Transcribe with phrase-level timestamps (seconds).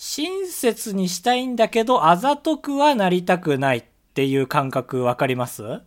[0.00, 5.82] 親切にしたいんだけど、あざとくはなりたくないっていう感覚わかります？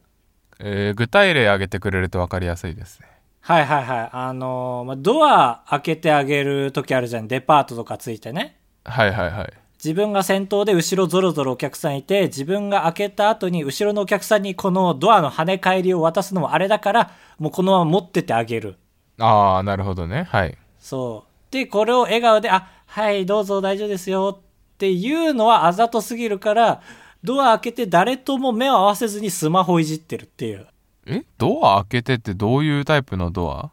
[0.60, 3.08] えー具体例挙げてくれると分かりやすいですね。
[3.40, 4.10] はいはいはい。
[4.12, 7.30] あのーまあ、ドア開けてあげる時あるじゃん。
[7.30, 8.58] デパートとかついてね。
[8.84, 9.54] はいはいはい。
[9.82, 18.76] 自分が先頭で後ろゾロゾロお客さんいて、自分が開けた後に後ろのお客さんにこのドアの跳ね返りを渡すのもあれだから、もうこのまま持っててあげる。
[19.20, 20.28] ああ、なるほどね。
[20.30, 20.58] はい。
[20.80, 21.32] そう。
[21.52, 26.82] で、これを笑顔で、あ、はい、どうぞ大丈夫ですよっていうのはあざとすぎるから、
[27.24, 30.68] ドア開けて誰とも目を合わせずにスマホいじってるっていう。
[31.06, 31.24] え？
[31.38, 33.72] ドア開けてってどういうタイプのドア？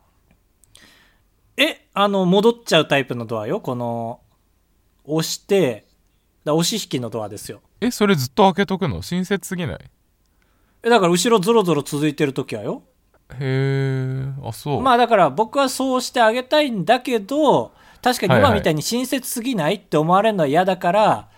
[1.56, 3.60] え、あの、戻っちゃうタイプのドアよ。
[3.60, 4.20] この、
[5.02, 5.88] 押して、
[6.44, 7.60] だ押し引きのドアですよ。
[7.80, 9.02] え、それずっと開けとくの？
[9.02, 9.78] 親切すぎない？
[10.84, 12.84] え、だから後ろゾロゾロ続いてる時はよ。
[13.32, 14.80] へえ、あ、そう。
[14.80, 21.28] まあだから僕はそうしてあげたいんだけど、確かに今みたいに親切すぎないって思われるのは嫌だから、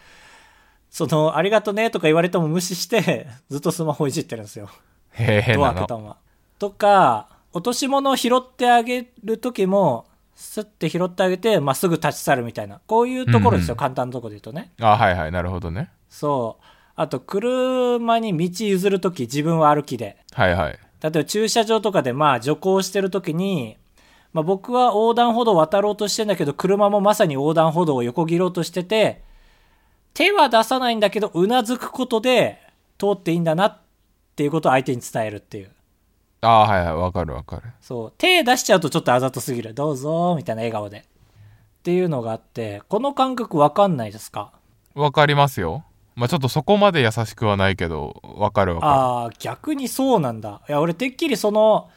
[0.90, 4.68] その、ありがとねとか言われても無視して、 ずっとスマホいじってるんですよ。
[5.12, 5.72] へドア。
[5.72, 6.16] 開けたまま。
[6.58, 12.80] とか、落とし物を拾ってあげる時も、スッて拾ってあげて、まあ、すぐ立ち去るみたいな。
[12.86, 14.72] こういうところですよ、うんうん簡単なところで言うとね。
[14.80, 15.90] あ、はいはい、なるほどね。
[16.08, 16.64] そう。
[16.96, 20.18] あと、車に道譲るとき、自分は歩きで。
[20.32, 20.78] はいはい。
[21.02, 23.78] 例えば駐車場とかでまあ徐行してる時に、
[24.32, 29.22] まあ、僕は横断歩道を渡ろうとしてんだけど車もまさに横断歩道を横切ろうとしてて
[30.14, 32.60] 手は出さないんだけどうなずくことで
[32.98, 33.78] 通っていいんだなっ
[34.36, 35.70] ていうことを相手に伝えるっていう。
[36.42, 37.62] ああ、はいはい、わかるわかる。
[37.80, 38.12] そう。
[38.16, 39.74] 手出しちゃうとちょっとあざとすぎる。
[39.74, 40.98] どうぞみたいな笑顔で。
[40.98, 44.52] っていうのがあってこの感覚わかんないですか？
[44.94, 45.84] わかりますよ。
[46.14, 50.60] まあちょっとそこまで優しくはないけど、わかるわかああ逆にそうなんだ。
[50.68, 51.88] いや俺てっきりその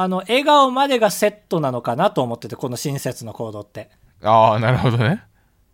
[0.00, 4.28] あの笑顔までがセットなのかなと思っててこの親切の行動ってる。
[4.28, 5.24] ああ、なるほどね。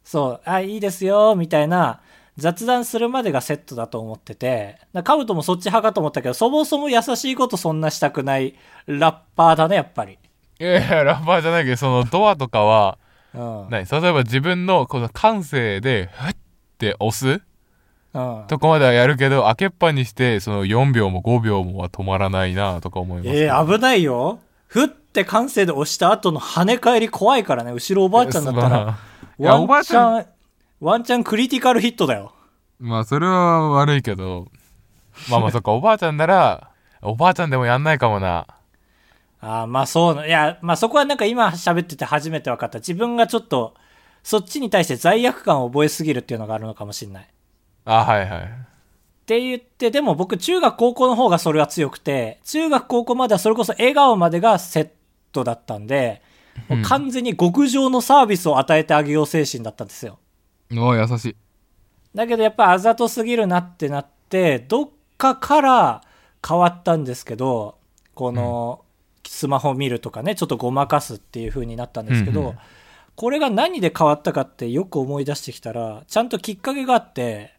[0.03, 2.01] そう、あ、いいですよ、みたいな、
[2.37, 8.55] 雑談するまでがセットだと思ってて、なカブトもそっち派かと思ったけど、そもそも優しいことそんなしたくない
[8.87, 10.19] ラッパーだね、やっぱり。
[10.59, 12.99] いやいや、ラッパーじゃないけど、そのドアとかは、
[13.35, 13.67] うん。
[13.71, 16.35] 何例えば自分のこの感性で、ふっ
[16.79, 17.43] て押すうん、
[18.15, 24.39] とこまではやるけど、開けっぱにして、その4秒も5秒もは止まらないなとか思います、えー、危ないよ。
[24.69, 28.99] ふって感性で押した後の跳ね返り怖いからね、後ろおばあちゃんだったら、
[29.39, 30.35] ワンおばあちゃん、チャン、
[30.81, 32.33] ワンチャンクリティカルヒットだよ。
[32.79, 34.47] まあそれは悪いけど、
[35.29, 36.71] まあまあそっか、おばあちゃんなら、
[37.03, 38.47] おばあちゃんでもやんないかもな。
[39.41, 42.79] あーまあそうな、いや、まあそこはなんか今喋ってて初めて分かった。
[42.79, 43.75] 自分がちょっと、
[44.23, 47.29] そっちに対して罪悪感を覚えすぎるっていうのがあるのかもしれない。
[47.85, 48.43] あ、はいはい。
[48.43, 54.89] って言って、でも僕中学高校の方がそれは強くて、中学高校まではそれこそ笑顔までがセッ
[55.33, 56.23] トだったんで、
[56.69, 60.19] もう完全に極上のサービスを与えてあげよう精神だったんですよ。
[60.73, 61.37] お優しい。
[62.15, 66.03] だけどやっぱあざとすぎるなってなって、どっかから
[66.47, 67.79] 変わったんですけど、
[68.15, 68.85] この
[69.27, 72.59] スマホ見るとかね、ちょっとごまかすっていう風になったんですけど、うんうん
[73.17, 77.54] これが何で変わったかってよく思い出してきたら、ちゃんときっかけがあって、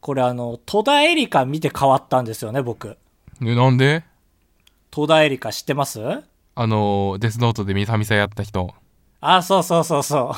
[0.00, 2.96] これあの、戸田恵梨香見て変わったんですよね、僕。
[3.42, 4.04] えなんで？
[4.90, 6.00] 戸田恵梨香知ってます？
[6.54, 8.74] あの、デスノートでミサミサやった人。
[9.20, 10.34] あ、そうそうそうそ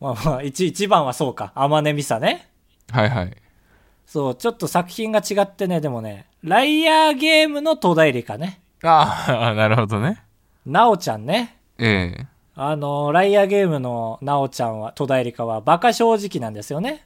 [0.00, 0.04] う。
[0.04, 1.52] まあまあ、一一番はそうか。
[1.54, 2.48] 天音美沙ね。
[2.90, 3.36] はいはい。
[4.06, 8.60] そう、ちょっと作品が違ってね、でもね、ライアーゲームの戸田恵梨香ね。
[8.82, 10.22] ああ、 なるほどね。
[10.66, 11.56] なおちゃんね。
[11.78, 17.04] ええあの、ライアーゲームのなおちゃんは、戸田恵梨香はバカ正直なんですよね。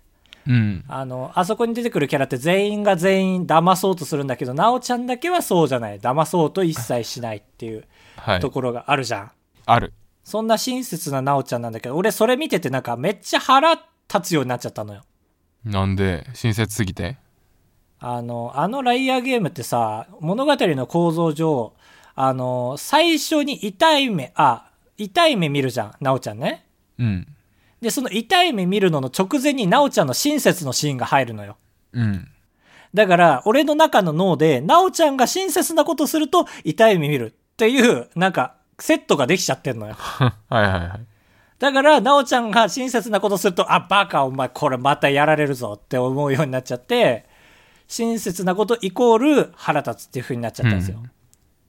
[0.48, 0.84] うん。
[0.88, 6.00] あの、あそこに出てくるキャラって全員が全員騙そうとするんだけど、なおちゃんだけはそうじゃない。
[6.00, 7.84] 騙そうと一切しないっていう
[8.16, 8.50] はいと。
[8.50, 9.31] ころがあるじゃん。
[9.66, 9.92] ある。
[10.25, 13.82] そんな親切ななおちゃんなんだけど、俺それ見ててなんかめっちゃ腹立
[14.22, 15.03] つようになっちゃったのよ。
[15.64, 17.19] なんで、親切すぎて？
[18.00, 21.75] あの、あのライアーゲームってさ、物語の構造上、
[22.15, 26.65] あの、最初に痛い目、あ、痛い目見るじゃん、なおちゃんね。
[26.98, 27.26] うん。
[27.81, 31.57] で、その痛い目見るのの直前になおちゃんの親切のシーンが入るのよ。
[31.92, 32.28] うん。
[32.95, 39.95] だから、俺の中の脳で、なおちゃんが親切なことすると、痛い目見るっていう、なんか、セットができちゃってんのよ。
[39.98, 41.07] はいはいはい。
[41.59, 47.27] だから、なおちゃんが親切なことすると、あ、バカ、お前これまたやられるぞって思うようになっちゃって、
[47.86, 50.98] 親切なことイコール腹立つっていう風になっちゃったんですよ。
[51.03, 51.10] うん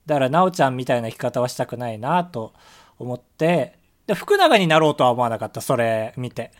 [0.09, 2.53] だから、なおちゃんみたいな生き方はしたくないなと
[2.97, 3.78] 思って、
[4.09, 6.51] で、福永になろうとは思わなかった、それ見て。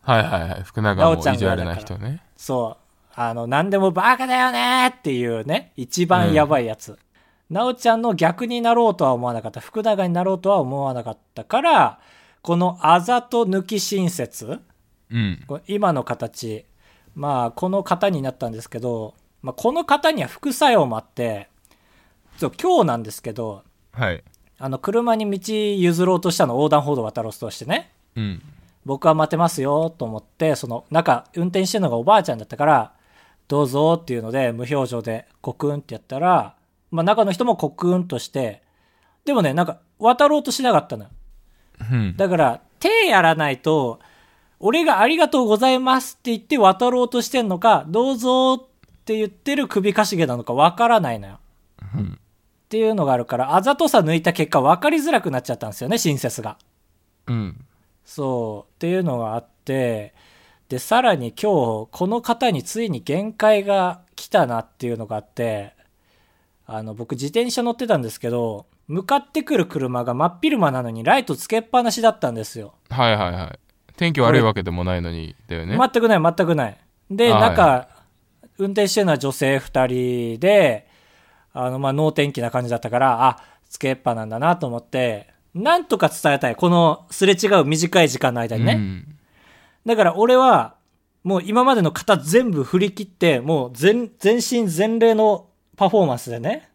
[0.00, 0.62] はいはいはい。
[0.62, 2.22] 福永なおちゃんも意地悪な人ね。
[2.36, 3.12] そう。
[3.14, 6.98] あの、何でもバカだよねっていうね、一番やばいやつ。
[7.50, 9.60] なおちゃんの逆になろうとは思わなかった。
[9.60, 12.00] 福永になろうとは思わなかったから、
[12.46, 14.60] このあざと抜き親切
[15.10, 16.64] うん今の形
[17.16, 21.48] まあこの型になったんですけど、まあ、この型には副作用もあって
[22.40, 24.22] 今日なんですけどはい
[24.58, 27.90] あの車に道譲ろうとしたの横断歩道渡ろうとしてね。
[28.16, 28.42] うん。
[28.86, 32.92] 僕は待てますよと思ってその中運転してるのがおばあちゃんだったから
[33.48, 36.54] どうぞっていうので無表情でコクンってやったら、
[36.92, 38.62] まあ、中の人もコクンとして
[39.24, 41.10] でもねなんか渡ろうとしなかったのよ。
[41.90, 42.16] うん。
[42.16, 43.98] だから手やらないと
[44.60, 48.58] 俺がありがとうございますって言って渡ろうとしてんのかどうぞっ
[49.04, 51.40] て言ってる首かしげなのかわからないのよ。
[51.96, 52.18] うん
[52.66, 56.58] っていうのがあるからあざとさ抜いた結果分かりづらくなっちゃったんですよね親切が。
[57.28, 57.64] うん。
[58.04, 60.14] そうっていうのがあって
[60.68, 65.74] でさらに今日この方についに限界が来たなっていうのがあって
[66.66, 72.74] あの僕自転車乗ってたんですけど向かってくる車が真っ昼間なのにライトつけっぱなしだったんですよ。
[72.90, 73.58] はいはいはい。
[73.96, 75.78] 天気悪いわけでもないのにだよね。
[75.78, 76.78] 全くない全くない。
[77.10, 77.88] であ中、は
[78.58, 80.85] 運転してるのは女性2人で
[81.58, 89.16] あのまあ能天気な感じだったからあつけっぱなんだなと思ってなんとか伝えたいこのすれ違う短い時間の間にね、うん
[89.86, 90.74] だから俺は、
[91.22, 96.68] もう今までの型全部振り切って、もう全、全身全霊のパフォーマンスでね、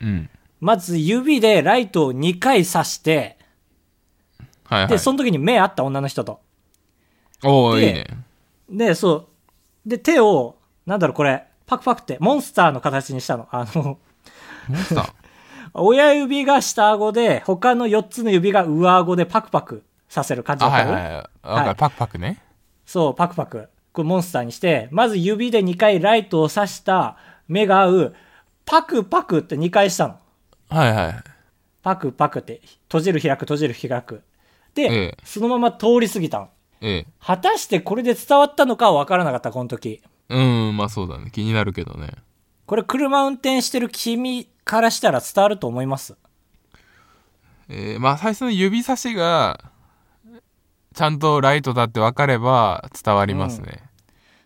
[0.00, 0.30] うん
[0.60, 3.36] まず指でライトを2回刺して、
[4.62, 6.40] はいはいで、その時に目合った女の人と。
[7.42, 8.06] でおおいいね
[8.70, 9.28] で、そ
[9.84, 9.88] う。
[9.88, 13.48] で、手を、なんだろうこれ、パクパクって、モンスターの形にしたの。
[13.50, 13.98] あの、
[15.74, 20.92] 親指が下顎で、他の4つの指が上顎でパクパクさせる感じあだったの？
[20.92, 21.14] はいはい
[21.66, 21.76] はい。
[21.76, 22.42] パクパクね。
[22.84, 23.68] そう、パクパク。
[23.92, 27.16] これモンスターにして、まず指で2回ライトを刺した
[27.48, 28.14] 目が合う、
[28.64, 30.16] パクパクって2回したの。
[30.68, 31.14] はいはい。
[31.82, 34.22] パクパクって、閉じる開く閉じる開く。
[34.74, 35.16] で、ええ。
[35.24, 36.48] そのまま通り過ぎたの。
[36.80, 37.06] ええ。
[37.20, 40.02] 果たしてこれで伝わったのかは分からなかった、この時。
[40.28, 41.30] うんまあそうだね。
[41.30, 42.10] 気になるけどね。
[42.66, 46.16] これ車運転してる君からしたら伝わると思います。
[47.68, 49.72] えーまあ最初の指差しが
[50.94, 53.82] ちゃんとライトだって分かれば伝わりますね、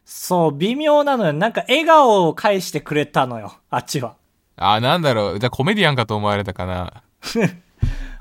[0.04, 1.32] そう、微妙なのよ。
[1.32, 4.14] なんか笑顔を返してくれたのよ、あっちは。
[4.56, 7.02] あなんだろうじゃあコメディアンかと思われたかな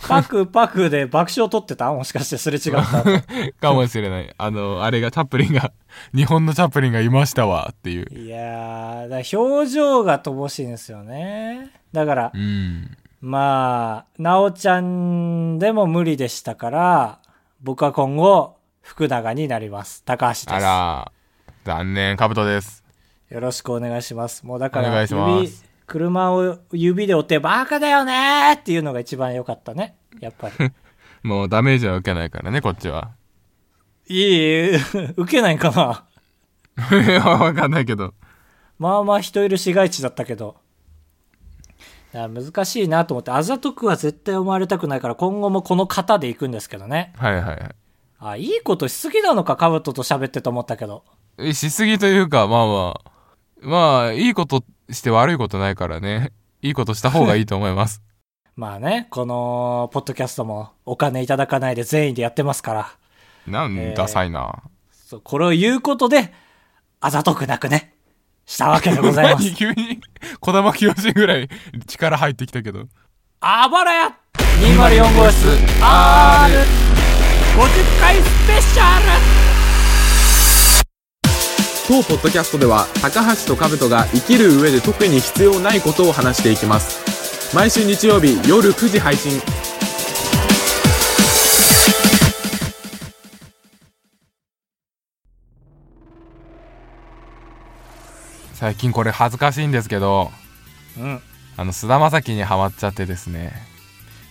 [0.07, 1.91] パクパクで爆笑取ってた？
[1.93, 2.99] もしかしてすれ違った？
[2.99, 3.21] 後。
[3.59, 5.71] かもしれないあのあれがチャップリンが
[6.15, 11.71] 日本のチャップリンがいましたわっていういやー、表情が乏しいんですよね。
[11.93, 17.19] だからう、んまあ、なおちゃんでも無理でしたから、
[17.61, 20.03] 僕は今後、福永になります。
[20.03, 20.49] 高橋あです。
[20.49, 21.11] ら
[21.63, 22.83] 残念カブトです
[23.31, 24.45] よろしくお願いします。
[24.45, 25.51] もうだから、お願いします指、
[25.87, 29.95] 車を指で追って、バカだよねーっていうのが一番良かったね。
[30.19, 30.71] やっぱり。
[31.23, 33.11] もうダメージは受けないからねこっちは
[34.07, 34.75] いい、
[35.17, 36.03] 受けないかな？
[36.77, 38.13] 分かんないけど
[38.77, 40.57] まあまあ人いる市街地だったけど。
[42.13, 47.11] 難しいなと思って、あざとくは絶対思われたくないから、今後もこの型で行くんですけどね。
[47.17, 47.75] はいはいはい
[48.19, 51.03] あ、いいことしすぎなのか、カブトと喋ってと思ったけど。
[51.37, 58.01] えしすぎというかまあまあまあいいことして悪いことないからね いいことした方がいいと思います
[58.55, 62.89] まあね、この、ポッドキャストもお金いただかないで善意でやってますから。
[63.45, 66.33] なんえーダサいな、そう、これを言うことで、
[67.01, 67.95] あざとくなくね、
[68.45, 69.55] したわけでございま何す。
[69.59, 69.99] 急に
[70.39, 71.49] 児玉清ぐらい
[71.87, 72.85] 力入ってきたけど
[73.41, 75.47] あばらや !204 号室
[75.81, 79.05] R50 回スペシャル
[81.87, 87.55] 当ポッドキャストでは高橋と兜が生きる上で特に必要ないことを話していきます。
[87.55, 89.39] 毎週日曜日夜9時配信。
[98.55, 100.31] 最近これ恥ずかしいんですけど
[100.97, 101.21] うん。
[101.55, 103.53] あの菅田将暉にハマっちゃってですね。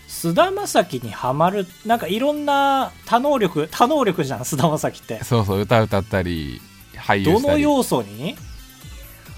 [0.09, 5.23] 菅田将暉にハマる、なんかいろんな多能力、多能力じゃん、菅田将暉って。
[5.23, 6.59] そうそう歌歌ったり
[7.05, 8.35] 俳優どの要素に？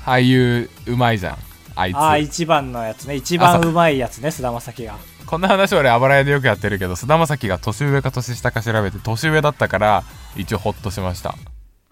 [0.06, 1.38] 俳優うまいじゃん
[1.76, 3.16] あいつああ、一番のやつね。
[3.16, 4.96] 一番うまいやつね、菅田将暉が。
[5.26, 10.04] こんな話俺あばら屋でよくやってるけど菅田将暉が年上か年下か調べて年上だったから
[10.38, 11.36] 一応ホッとしました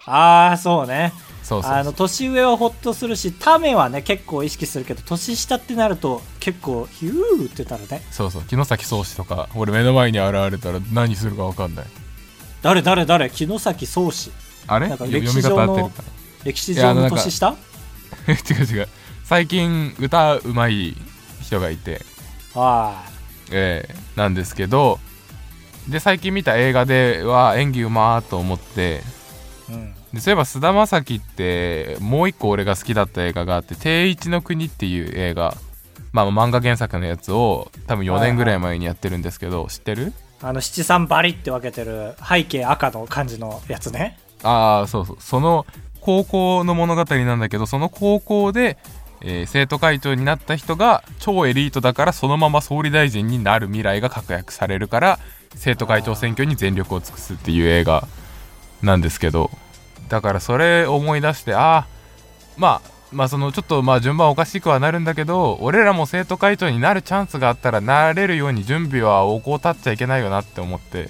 [0.06, 1.12] ああ、そうね。
[1.44, 8.02] そうそうあの、年上はホッとするし、ためはね、結構意識するけど、年下ってなると、結構、ヒューってなるね。
[8.12, 11.86] そうそう城崎宗志とか俺目の前に現れたら何するか分かんない
[12.62, 13.30] 誰誰誰？
[13.30, 14.32] 城崎宗志。
[14.68, 14.90] あれ？
[14.90, 16.04] なんかよ読み方歴史上の合ってるか
[16.44, 17.52] 歴史上の年下？
[17.52, 17.56] な
[18.34, 18.88] 違う違う。
[19.24, 20.96] 最近歌うまい
[21.42, 22.02] 人がいて。
[22.54, 23.04] は
[23.52, 25.00] えーなんですけど。
[25.90, 29.02] で最近見た映画では演技うまーと思って。
[29.70, 29.94] うん。
[30.14, 35.56] でそういえば菅田将暉ってもう一個俺が好きだった映画があって「定一の国」っていう映画。
[36.14, 40.14] まあ漫画原作のやつを多分4年ぐらい前にやってるんですけど知ってる？
[40.42, 45.18] あの七三バリって分けてる背景赤の感じのやつねああそうそう。
[45.20, 45.66] その
[46.02, 48.78] 高校の物語なんだけどその高校で、
[49.22, 55.20] えー生徒会長になった人が超エリートだからそのまま総理大臣になる未来が確約されるから
[55.56, 58.08] 生徒会長選挙に全力を尽くすっていう映画。
[58.82, 59.50] なんですけど
[60.10, 61.88] だからそれ思い出してああ
[62.58, 71.10] まあまあそのちょっとまあ順番おかしくはなるんだけど俺らも生徒会長になるチャンスがあったらなれるように準備は怠っちゃいけないよなって思って。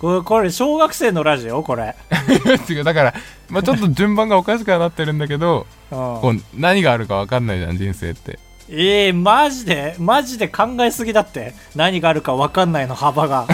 [0.00, 1.62] これこれ小学生のラジオ？
[1.62, 1.96] これ、
[2.84, 3.14] だから、
[3.48, 5.98] まあ、ちょっと順番がおかしくはなってるんだけどうん。
[5.98, 8.38] こう何があるか分かんないじゃん人生って。
[8.68, 9.96] えー、マジで？
[9.98, 11.54] マジで考えすぎだって。
[11.74, 13.46] 何があるか分かんないの幅が。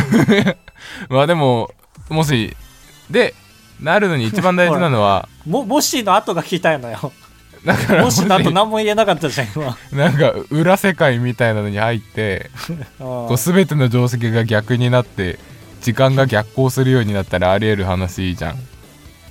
[1.08, 1.70] まあでも
[2.10, 2.56] もし
[3.10, 3.34] で
[3.80, 7.12] なるのに一番大事なのは ももしの後が聞きたいのよ。
[7.64, 12.76] だからもしの後何も言えなかったじゃん今、なんか裏世界みたいなのに入ってうん。
[12.96, 15.38] こう全ての定石が逆になって
[15.84, 18.56] 時間が逆行するようになったらありえる話じゃん。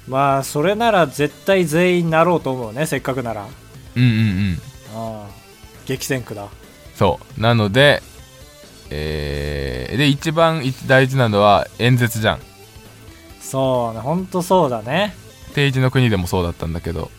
[0.07, 3.47] まあそれなら絶対全員なろうと思うねせっかくなら。
[3.95, 4.17] うんうんうん。
[4.19, 5.25] うん。
[5.87, 6.47] 激戦区だ。
[6.93, 7.41] そう。
[7.41, 8.03] なので
[8.91, 12.39] えー、で一番一大事なのは演説じゃん。
[13.41, 15.15] そうねほんとそうだね。
[15.55, 17.09] 定時の国でもそうだったんだけど。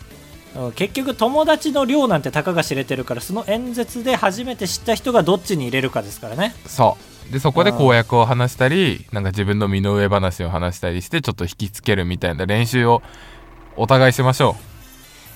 [0.56, 6.54] うん結局友達の量なんてたかが知れてるからその演説で初めて知った人がどっちに入れるかですからね。
[6.66, 13.02] そうでそこで公約を話したりなんか自分の身の上話を話したりしてちょっと引きつけるみたいな練習を
[13.76, 14.56] お互いしましょ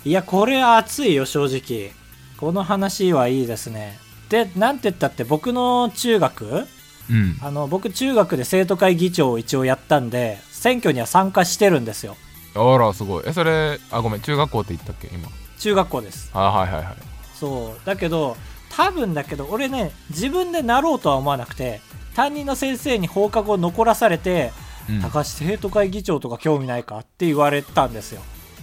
[0.05, 1.93] いやこれは熱いよ正直。
[2.39, 3.99] この話はいいですね。
[4.29, 6.67] でなんて言ったって僕の中学う
[7.11, 7.39] うん。
[7.43, 12.17] あの僕中学で生徒会議長を一応やったんで選挙には参加してるんですよ。
[12.55, 13.25] あらすごい。
[13.27, 15.29] えそれあごめん中学校って言ったっけ今？
[15.59, 16.31] 中学校です。
[16.33, 16.97] あはいはいはい。
[17.35, 17.87] そう。
[17.87, 18.37] だけど
[18.79, 21.81] 多分だけど俺ね自分でなろうとは思わなくて
[22.15, 24.53] 担任の先生に放課後残らされて
[24.89, 25.03] うん。
[25.03, 28.23] 高橋生徒会議長とか興味ないかって言われたんですよ。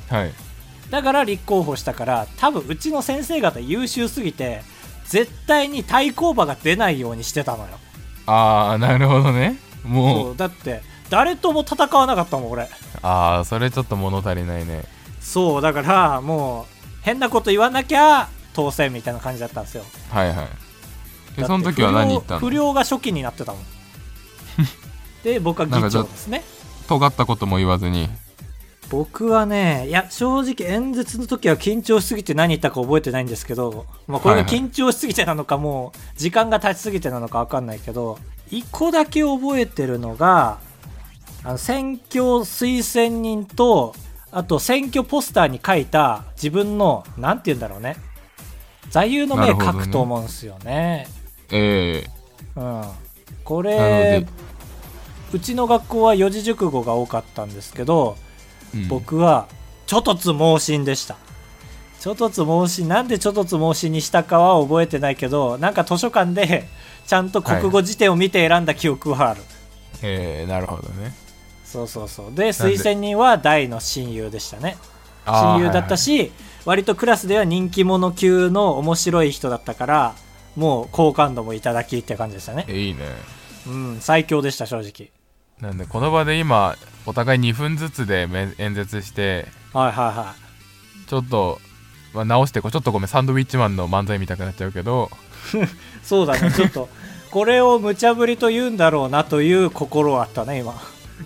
[0.09, 0.31] はい。
[0.89, 4.61] だから立候補したから多分うちの先生方優秀すぎて
[5.05, 7.69] 絶対に対抗馬が出ないようにしてたのよ。
[8.25, 9.59] ああなるほどね。
[9.83, 10.37] もう。
[10.37, 12.69] だって誰とも戦わなかったもん俺。
[13.03, 14.85] ああそれちょっと物足りないね。
[15.19, 16.65] そうだからもう
[17.01, 19.83] 変なこと言わなきゃ当選みたいな感じだったんですよ。
[20.09, 20.47] はいはい。
[21.37, 23.61] えその時は何言った不の良が初期になってたもん。
[25.23, 26.43] で僕は議長ですね。
[26.87, 28.09] 尖ったことも言わずに。
[28.89, 38.19] 僕はねいや正直演説の時は緊張しすぎて何言ったか覚えてないんですけど、まあ、これが緊張しすぎてなのかもう時間が経ちすぎてなのか分かんないけど
[38.51, 40.59] 一個だけ覚えてるのが
[41.43, 43.95] あの選挙推薦人と
[44.31, 47.95] あと選挙ポスターに書いた自分のなんて言うんだろうね
[48.89, 51.07] 座右の銘書くと思うんですよね。
[51.51, 52.05] え
[52.55, 52.83] うん、
[53.43, 54.27] これで、
[55.33, 58.17] うちの学校は四字熟語が多かったんですけど
[58.73, 58.87] うん。
[58.87, 59.47] 僕は
[59.85, 61.17] 「ちょとつ盲信」でした。
[61.99, 66.67] ちょとつ盲信なんでちょとつ盲信にしたかは覚えてないけどなんか図書館で
[67.07, 69.41] ちゃんと国語辞典を見て選んだ記憶はある、
[70.03, 71.13] ええなるほどね。
[71.63, 72.35] そうそうそう。
[72.35, 74.77] で推薦人は大の親友でしたね。
[75.25, 76.31] 親友だったし、
[76.65, 80.15] 割とクラスでは人気者級の面白い人だったから
[80.55, 82.65] もう好感度もいただきって感じでしたね。
[82.67, 82.99] はいはいね。
[83.67, 85.11] うん最強でした正直。
[85.59, 90.35] なんでこの場で今お互い2分ずつでめ演説してはいはいは
[91.05, 91.09] い。
[91.09, 91.59] ちょっと、
[92.13, 95.11] まあ、直してこうちょっとごめんサンドウィッチマンの漫才見たくなっちゃうけど。
[96.03, 96.89] そうだね、ちょっと、
[97.29, 100.73] これを無茶ぶりと言うんだろうなという心はあったね、今。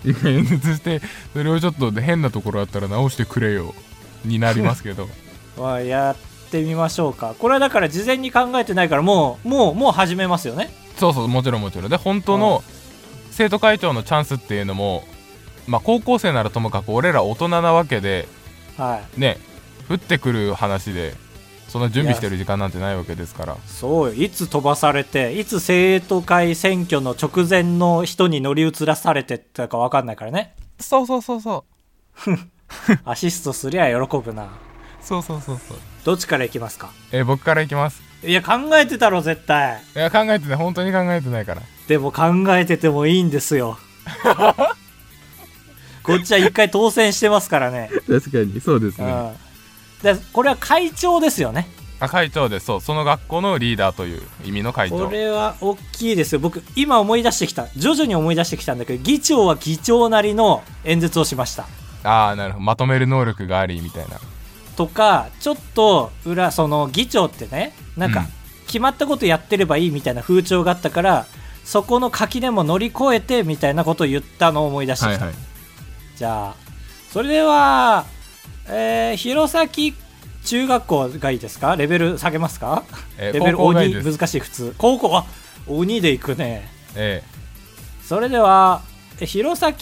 [0.04, 0.18] 今。
[0.28, 1.00] 演説して
[1.32, 3.74] それをちょっと変なところあったら直してくれよ。
[4.24, 5.08] になりますけど
[5.56, 7.34] まあ、やってみましょうか。
[7.38, 10.70] これはだから事前に考えてないから、もう、もう、もう始めますよね。
[11.00, 12.62] そうそうもちろんもちろんで本当の
[13.30, 15.02] 生徒会長のチャンスっていうのも
[15.66, 18.28] まあ高校生ならともかく俺ら大人なわけで
[18.76, 19.20] はい。
[19.20, 19.38] ね
[19.88, 21.14] 降ってくる話で
[21.68, 24.24] そんな準備してる時間なんてないわけですからそうよ。
[24.24, 30.54] いつ飛ばされて、いつ生徒会選挙の直前の人に乗り移らされてったか分かんないからね。
[30.80, 31.64] そうそうそうそ
[32.26, 32.38] う
[33.06, 34.48] アシストすりゃ喜ぶな。
[35.02, 35.78] そうそうそうそう。
[36.04, 36.90] どっちから行きますか？
[37.12, 38.02] えー僕からいきます。
[38.22, 39.82] いや、考えてたろ、絶対。
[39.96, 40.56] いや考えてない。
[40.56, 41.62] 本当に考えてないから。
[41.88, 42.24] でも考
[42.56, 43.78] えててもいいんですよ。
[46.02, 47.90] こっちは一回当選してますからね。
[48.06, 49.10] 確かにそうですね。
[49.10, 50.16] うん。
[50.16, 51.68] でこれは会長ですよね。
[52.00, 52.66] あ会長です。
[52.66, 52.80] そう。
[52.80, 55.06] その学校のリーダーという意味の会長。
[55.06, 56.38] これは大きいですよ。
[56.40, 57.68] 僕今思い出してきた。
[57.76, 61.66] 徐々に思い出してきたんだけど議長は議長なりの演説をしました。
[62.02, 62.64] ああなるほど。
[62.64, 64.18] まとめる能力がありみたいな
[64.80, 68.26] とかちょっと裏その議長ってねなんかうん。
[68.66, 71.26] 決まったことやってればいいみたいな風潮があったから、
[71.64, 75.34] そこの垣根も乗り越えてみたいなことを言ったのを思い出してきた、はいはい。
[76.16, 76.54] じゃあ
[77.10, 78.06] それでは、
[78.68, 79.68] えー、弘前
[80.44, 81.74] 中学校がいいですか？
[81.74, 82.84] レベル下げますか、
[83.18, 84.74] えーレベル鬼難しい普通。
[84.78, 85.16] 高校？
[85.18, 85.26] あ
[85.66, 86.68] 鬼でいくね。
[86.94, 87.24] え
[88.04, 88.82] それでは
[89.20, 89.74] え弘前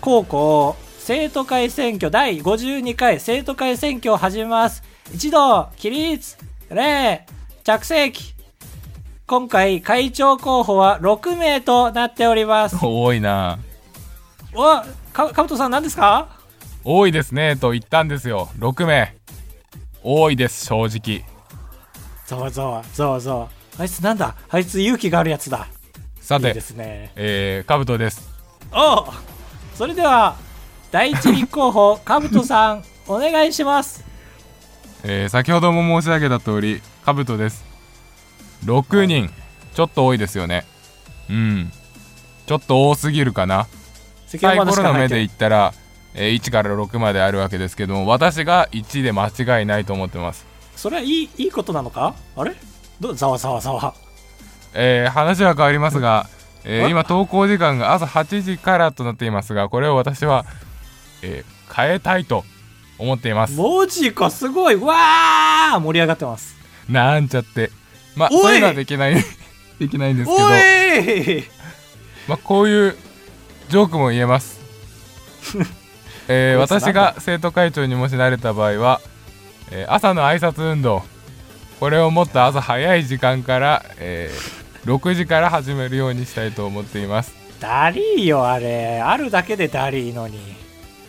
[0.00, 0.76] 高校
[1.08, 4.82] 生徒会選挙第52回生徒会選挙を始めます。
[5.14, 6.36] 一同起立。
[6.68, 7.24] 礼。
[7.64, 8.34] 着席。
[9.26, 12.76] 今回会長候補は6名となっております。
[12.76, 13.58] え多いな。
[14.52, 14.82] お
[15.14, 16.28] かかぶとさん何ですか？
[16.84, 18.50] 多いですねと言ったんですよ。
[18.58, 19.14] 6名。
[20.02, 21.24] 多いです正直。
[22.26, 23.48] ざわざわざわざわ
[23.78, 24.34] あいつなんだ？
[24.50, 25.68] あいつ勇気があるやつだ。
[26.20, 26.48] さて。
[26.48, 27.12] いいですね。
[27.16, 28.28] えー、カブトです。
[28.70, 29.06] おう
[29.74, 30.36] それでは
[30.90, 34.04] 第一立候補かぶとさんお願いします。
[35.04, 37.64] えー先ほども申し上げた通りカブトです。
[38.64, 39.30] 6人。
[39.74, 40.64] ちょっと多いですよね。
[41.30, 41.72] うん。
[42.46, 43.66] ちょっと多すぎるかな。
[44.26, 45.72] サイコロの目で言ったら、
[46.14, 49.28] えー1から6まであるわけですけども私が1で間
[49.58, 50.46] 違いないと思ってます。
[50.74, 52.14] それはいいいいことなのか？
[52.36, 52.56] あれ？
[52.98, 53.94] どざわざわざわ。
[54.74, 56.26] えー話は変わりますが、
[56.64, 60.44] えーえ今投稿時間が朝8時からとなっていますがこれを私は、
[61.22, 62.44] えー変えたいと
[62.98, 63.54] 思っています。
[63.54, 64.76] 文字かすごい。
[64.76, 66.56] わー盛り上がってます。
[66.88, 67.70] なんちゃって。
[68.16, 69.14] まあそういうのはできない
[69.78, 70.48] できないんですけど。
[72.26, 72.96] まあ、こういう
[73.68, 74.60] ジョークも言えます、
[76.28, 79.00] えー私が生徒会長にもしなれた場合は、
[79.70, 81.04] えー朝の挨拶運動。
[81.80, 84.58] これをもっと朝早い時間から、えー
[84.90, 87.34] 6時から始めるようにしたいと思っています。
[87.60, 89.00] ダリーよあれ。
[89.00, 90.38] あるだけでダリーのに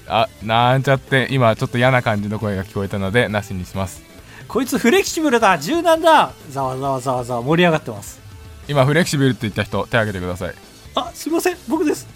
[0.10, 4.04] あなんちゃって今ちょっと嫌な感じの声が聞こえたのでなしにします。
[4.48, 5.58] こいつフレキシブルだ。
[5.60, 6.32] 柔軟だ。
[6.50, 8.20] ざわざわざわざわ盛り上がってます
[8.68, 10.54] 今フレキシブルって言った人手挙げてください
[10.96, 12.08] あすいません僕です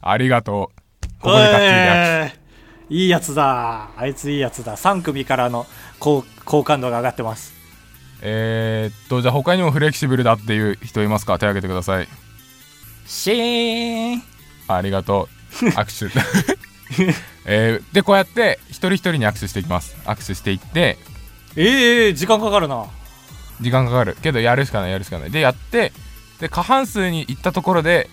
[0.00, 2.38] ありがとうここでがっちり握手
[2.90, 5.66] おいいやつだあいついいやつだ3組からの
[5.98, 7.52] 好好感度が上がってます
[8.22, 12.08] えー、っとじゃあ他にもフレキシブルだっていう人いますか手挙げてください
[13.06, 14.22] シーン
[14.68, 15.28] ありがと
[15.62, 16.71] う握手
[17.44, 19.96] えーでこうやって一人一人に握手していきます。
[20.04, 20.98] 握手していって
[21.56, 22.84] ええー、時間かかるな。
[23.60, 24.16] 時間かかる。
[24.22, 25.30] けどやるしかないやるしかない。
[25.30, 25.92] でやって
[26.40, 28.08] で過半数に行ったところで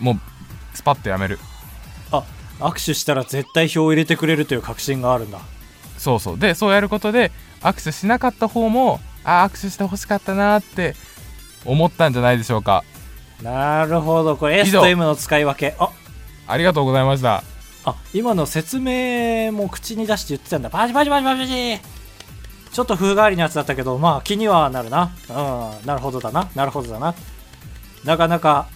[0.00, 0.20] もう
[0.74, 1.38] スパッとやめる。
[2.10, 2.22] あ
[2.60, 5.38] 握手したら絶対票を入れてくれるという確信があるんだ。
[5.98, 6.38] そうそう。
[6.38, 10.96] でそうやることで握手しなかった方もあー握手してほしかったなーって
[11.64, 12.84] 思ったんじゃないでしょうか。
[13.42, 14.36] なるほど。
[14.36, 14.80] これ以 S 上。
[14.82, 15.74] と M の使い分け。
[15.78, 15.90] あ
[16.48, 17.42] ありがとうございました
[17.84, 20.70] あ今の説明も口に出して言ってたんだ。
[20.70, 21.80] パチパチパチパチパチ
[22.72, 25.12] ちょっと風変わりなやつだったけどまあ気にはなるな。
[25.28, 25.32] う
[25.84, 26.48] んなるほどだな。
[26.54, 27.14] なるほどだな。
[28.04, 28.68] なかなか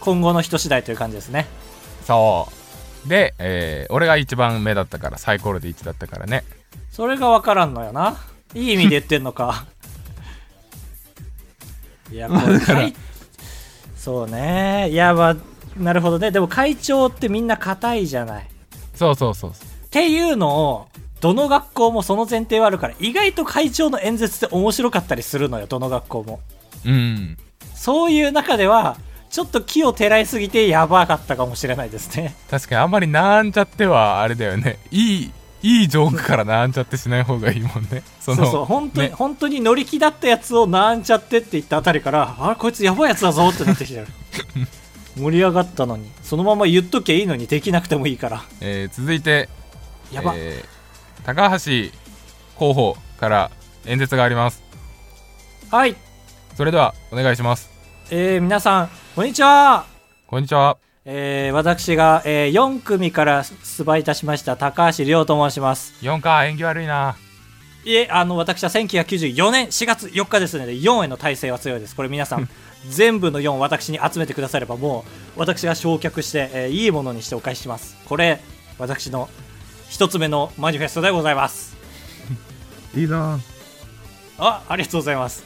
[0.00, 1.46] 今後の人次第という感じですね。
[2.04, 2.48] そ
[3.06, 3.08] う。
[3.08, 6.44] で、えー俺が一番目だったからサイコロで1だったからね。
[6.90, 8.16] それが分からんのよな。
[8.54, 9.66] いい意味で言ってんのか。
[12.12, 12.94] いやこれ会
[13.96, 14.90] そうね。
[14.90, 15.36] いやまあ
[15.78, 16.30] なるほどね。
[16.30, 18.48] でも会長ってみんな硬いじゃない。
[18.94, 19.68] そうそうそうそう。
[19.86, 20.88] っていうのを
[21.20, 26.40] どの学校もその前提はあるから意外と会長の演説って面白かったりするのよどの学校も。
[26.84, 27.36] うん。
[27.74, 28.96] そういう中では
[29.30, 32.34] ちょっと木をてらいすぎてやばかったかもしれないですね。
[32.50, 34.78] 確かにあんまりなんちゃってはあれだよね。
[34.90, 35.32] いい
[35.62, 38.02] いいジョークからなんちゃってしない方がいいもんね。
[38.20, 38.64] そのそうそう。
[38.66, 39.14] 本当に、ね。
[39.14, 44.06] 本当に乗り気だったやつをなんちゃってって言ったあたりからあれこいつやばいやつだぞってなってきてる
[45.16, 48.42] 盛り上がったのにそのまま言っときゃいいのにできなくてもいいから。
[48.60, 49.48] えー続いて
[50.12, 50.74] やば、えー
[51.24, 51.90] 高橋
[52.56, 53.50] 候補から
[53.86, 54.62] 演説があります。
[55.70, 55.96] はい。
[56.54, 57.70] それではお願いします。
[58.10, 59.86] えー、皆さんこんにちは。
[60.26, 60.76] こんにちは。
[61.06, 65.94] えー、私が、えー、4組から出馬いたしました高橋亮と申します。
[66.02, 67.16] 4か縁起悪いな。
[67.84, 71.94] いえあの私は1994年4月4日ですので4への体制は強いです。
[71.94, 72.48] これ皆さん
[72.88, 75.04] 全部の4私に集めてくださればも
[75.36, 77.96] う私が焼却して、えーいいものにしてお返しします。
[78.06, 78.40] これ
[78.78, 79.28] 私の
[79.88, 81.76] 一つ目のマニフェストでございます。
[82.96, 83.38] いいな
[84.38, 85.44] あありがとうございます。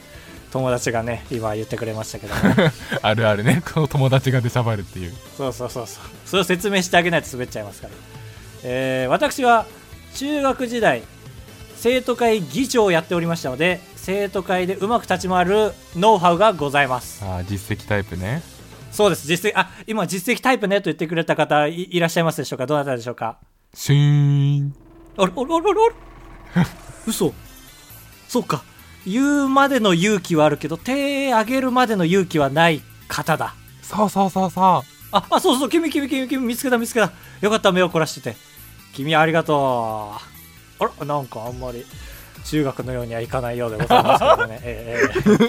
[0.50, 2.40] 友達がね今言ってくれましたけども
[3.02, 3.62] あるあるね。
[3.74, 5.14] この友達が出しゃばるっていう。
[5.36, 6.04] そうそうそうそう。
[6.24, 7.94] それを説明してあげないと滑っちゃいますから、
[8.64, 9.66] えー私は
[10.14, 11.02] 中学時代
[11.80, 17.24] 生徒会議長をやっておりましたので生徒会でうまく立ち回るノウハウがございます。
[17.24, 18.42] あー実績タイプね。
[18.90, 19.28] そうです。
[19.28, 22.66] 実績あ今実績タイプねと言ってくれた方いいらっしゃいますでしょうか？
[22.66, 23.38] どなたでしょうか？
[23.74, 24.74] シーン。
[25.16, 25.70] あれあれあれ
[26.56, 26.66] あれ
[27.06, 27.32] 嘘。
[28.26, 28.64] そうか。
[29.06, 33.54] 言うまでの勇気はあるけど手挙げるまでの勇気はない方だ。
[33.82, 34.82] そうそうそうそあ。
[35.12, 35.68] あそうそう。
[35.68, 37.12] 君君君君見つけた見つけた。
[37.40, 37.70] よかった。
[37.70, 38.36] 目を凝らしてて。
[38.94, 40.37] 君ありがとう
[40.80, 41.84] あらなんかあんまり
[42.44, 44.60] 中学のようにはいかないようでございますけどね。
[44.62, 45.42] え ええ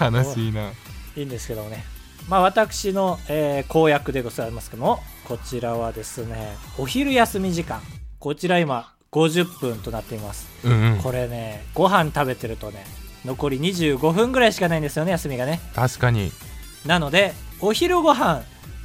[0.00, 0.10] え。
[0.10, 0.70] う悲しいな。
[1.16, 1.84] いいんですけどもね。
[2.28, 7.80] まあ私の、えー公約でございますけどもこちらはですねお昼休み時間。
[8.18, 10.46] こちら今50分となっています。
[10.64, 10.98] うんうん。
[11.02, 12.86] これねご飯食べてるとね
[13.24, 15.60] 残り25分ぐらいしかないんですよね休みがね。
[15.74, 16.32] 確かに。
[16.86, 18.42] なのでお昼ご飯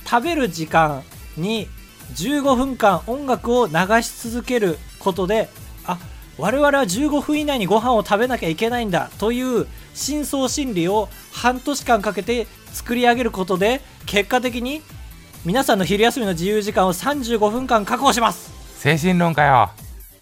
[0.09, 1.03] 食べる時間
[1.37, 1.67] に
[2.15, 5.68] 15分間音楽を流し続けることであ
[6.39, 14.81] 我々は15分以内にご飯を食べなきゃいけないんだという深層心理を半年間かけて作り上げることで結果的に
[15.43, 18.53] 皆さんの昼休みの自由時間を35分間確保します。
[18.79, 19.69] 精神論かよ。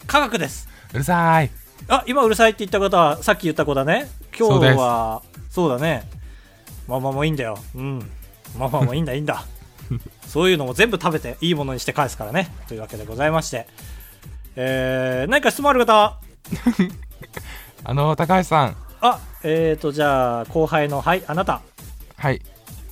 [0.07, 0.67] 科学です。
[0.91, 1.51] うるさい。
[1.87, 4.09] あ今うるさいって言った方はさっき言った子だね。
[4.35, 6.09] 今日はそうだね。
[6.87, 7.59] まあまあもういいんだよ。
[7.75, 7.99] うん。
[8.57, 9.45] まあまあもういいんだいいんだ。
[10.27, 12.51] そういうのも全部食べていいものにして返すからね。
[12.67, 13.67] というわけでございまして
[14.59, 16.17] えー、何か質問ある方？
[17.85, 18.75] あの高橋さん。
[19.01, 21.61] あえーとじゃあ後輩のはいあなた。
[22.17, 22.41] はい。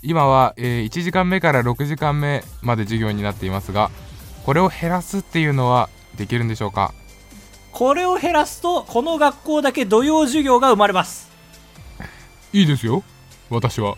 [0.04, 3.90] 今は、えー1時間目から6時間目まで授業になっていますが
[4.46, 6.94] これを減らすっていうのはできるんでしょうか？
[7.72, 11.32] これを減らすとこの学校だけ土曜授業が生まれます。
[12.54, 13.04] いいですよ。
[13.50, 13.96] 私は。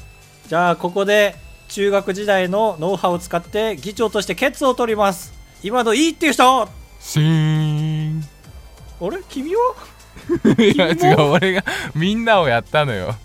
[0.48, 1.36] じゃあここで
[1.68, 5.34] 中学時代のノウハウを使って議長としてケツを取ります。
[5.62, 6.62] 今のいいっていう人！
[6.64, 8.22] あシーン。
[8.22, 8.28] れ？
[9.30, 9.62] 君は？
[10.58, 11.32] いや違う。
[11.32, 11.64] 俺が
[11.96, 13.16] みんなをやったのよ。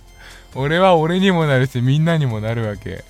[0.54, 3.04] 俺は俺にもなるしみんなにもなるわけ。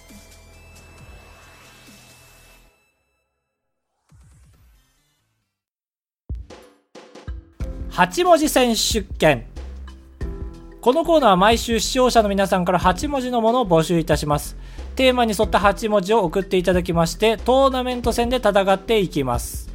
[7.90, 9.44] 8文字選手権。
[10.80, 14.56] このコーナーは毎週視聴者の皆さんから8文字のものを募集いたします。
[14.94, 19.71] テーマに沿った8文字を送っていただきましてトーナメント戦で戦っていきます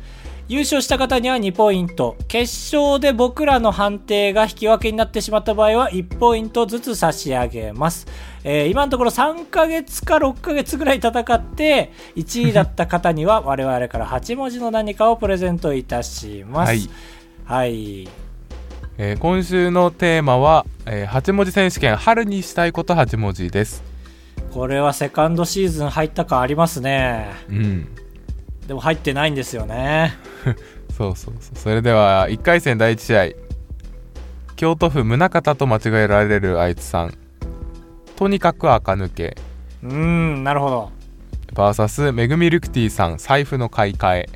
[0.50, 2.16] 優勝した方には2ポイント。
[2.30, 8.08] 決勝で僕らの判定が引き分けになってしまった場合は1ポイントずつ差し上げます、
[8.46, 16.70] えー今のところ3ヶ月か6ヶ月ぐらい戦って1位だった方には我々から8文字の何かをプレゼントいたします。
[16.70, 16.90] はい、
[17.44, 18.08] はい。
[18.98, 23.84] えー今週のテーマは、えー8文字選手権春にしたいこと8文字です。
[24.54, 27.32] これはセカンドシーズン入ったかありますね。
[27.50, 28.07] うん
[28.68, 30.14] でも入ってないんですよね。
[30.96, 31.58] そうそうそう。
[31.58, 33.48] それでは1回戦第1試合。
[34.58, 37.14] 京都府宗像と間違えられるあいつさん。
[38.16, 39.38] とにかく垢抜け。
[39.84, 40.92] うーんなるほど。
[41.54, 44.30] VS めぐみルクティさん財布の買い替え。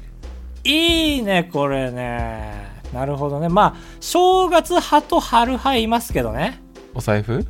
[0.63, 2.71] いいねこれね。
[2.93, 3.49] なるほどね。
[3.49, 6.61] まあ正月派と春派いますけどね。
[6.93, 7.45] お財布？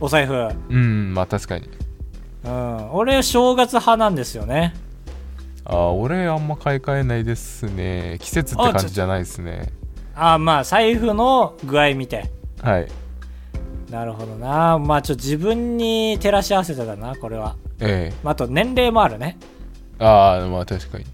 [0.00, 0.48] お財布。
[0.70, 1.68] うんまあ確かに。
[2.44, 2.92] うん。
[2.92, 4.74] 俺正月派なんですよね
[5.72, 8.18] あー俺あんま買い替えないですね。
[8.20, 9.72] 季節って感じじゃないですね。
[10.16, 12.28] あまあ財布の具合見て。
[12.60, 12.88] はい。
[13.88, 14.80] なるほどな。
[14.80, 19.38] まあちょっと自分に照らし合わせてたなこれは、えまあ、あと年齢もあるね。
[20.00, 21.04] えああまあ確かに。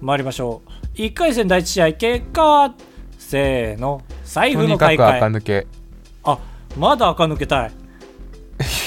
[0.00, 0.98] 参りましょう。
[0.98, 2.74] 1回戦第1試合結果は
[3.18, 4.02] せーの。
[4.24, 5.66] 財布のとにかく買い替え垢抜け。
[6.24, 6.38] あ
[6.76, 7.72] まだ垢抜けたい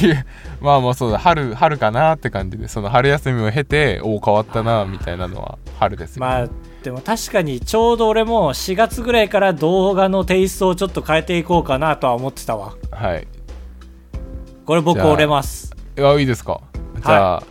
[0.62, 1.20] まあまあそうだ。
[1.20, 2.68] 春春かなって感じで。
[2.68, 6.48] その春休みを経ておお変わったなみたいなのは春ですよ、まあ
[6.84, 12.74] でも確かにちょうど俺も4月ぐらいから動画のテイストをちょっと変えていこうかなとは思ってたわ。
[12.92, 13.28] はい。
[14.66, 15.76] これ僕折れます。
[15.98, 16.62] いやいいですか？
[17.04, 17.44] じゃあ、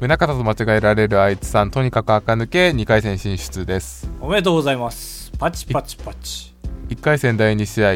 [0.00, 4.10] 宗像と間違えられるあいつさんとにかく垢抜け2回戦進出です。
[4.20, 5.32] おめでとうございます。
[5.38, 6.54] パチパチパチ。
[6.88, 7.92] 1回戦第2試合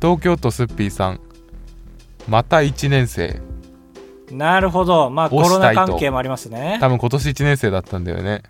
[0.00, 1.20] 東京都すっぴーさん
[2.30, 3.42] また1年生。
[4.30, 5.10] なるほど。
[5.10, 6.78] まあコロナ関係もありますね。
[6.80, 8.44] 多分今年1年生だったんだよね。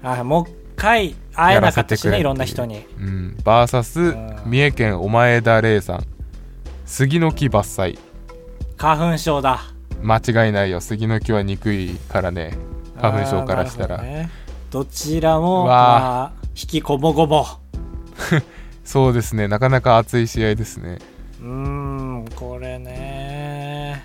[0.00, 2.86] あもう一回会えなかったしねいろんな人に。
[3.00, 3.36] うん。
[3.42, 4.50] VS うん。
[4.50, 6.04] 三重県お前田玲さん。
[6.84, 7.98] 杉の木伐採。
[8.76, 9.60] 花粉症だ。
[10.02, 10.80] 間違いないよ。
[10.80, 12.56] 杉の木は憎いからね。
[13.00, 14.30] 花粉症からしたら、どね。
[14.70, 17.44] どちらもまあ引きこぼごぼ
[18.84, 19.48] そうですね。
[19.48, 20.98] なかなか熱い試合ですね。
[21.40, 21.46] うー
[22.26, 24.04] んこれね。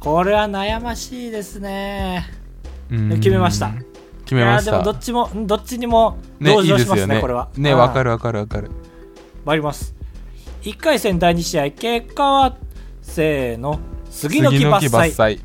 [0.00, 2.26] これは悩ましいですね。
[2.90, 3.10] うん。
[3.10, 3.72] 決めました。
[4.24, 7.14] 決めましいやでもどたっちもんどっちにもねいい同情しますですよね。
[7.16, 7.48] ねこれは。
[7.56, 8.70] ねうんわかるわかるわかる。
[9.44, 9.94] 参ります。
[10.62, 12.56] 1回戦第2試合結果は
[13.02, 13.80] せーの。
[14.10, 15.14] 杉の木伐採。
[15.14, 15.40] 採。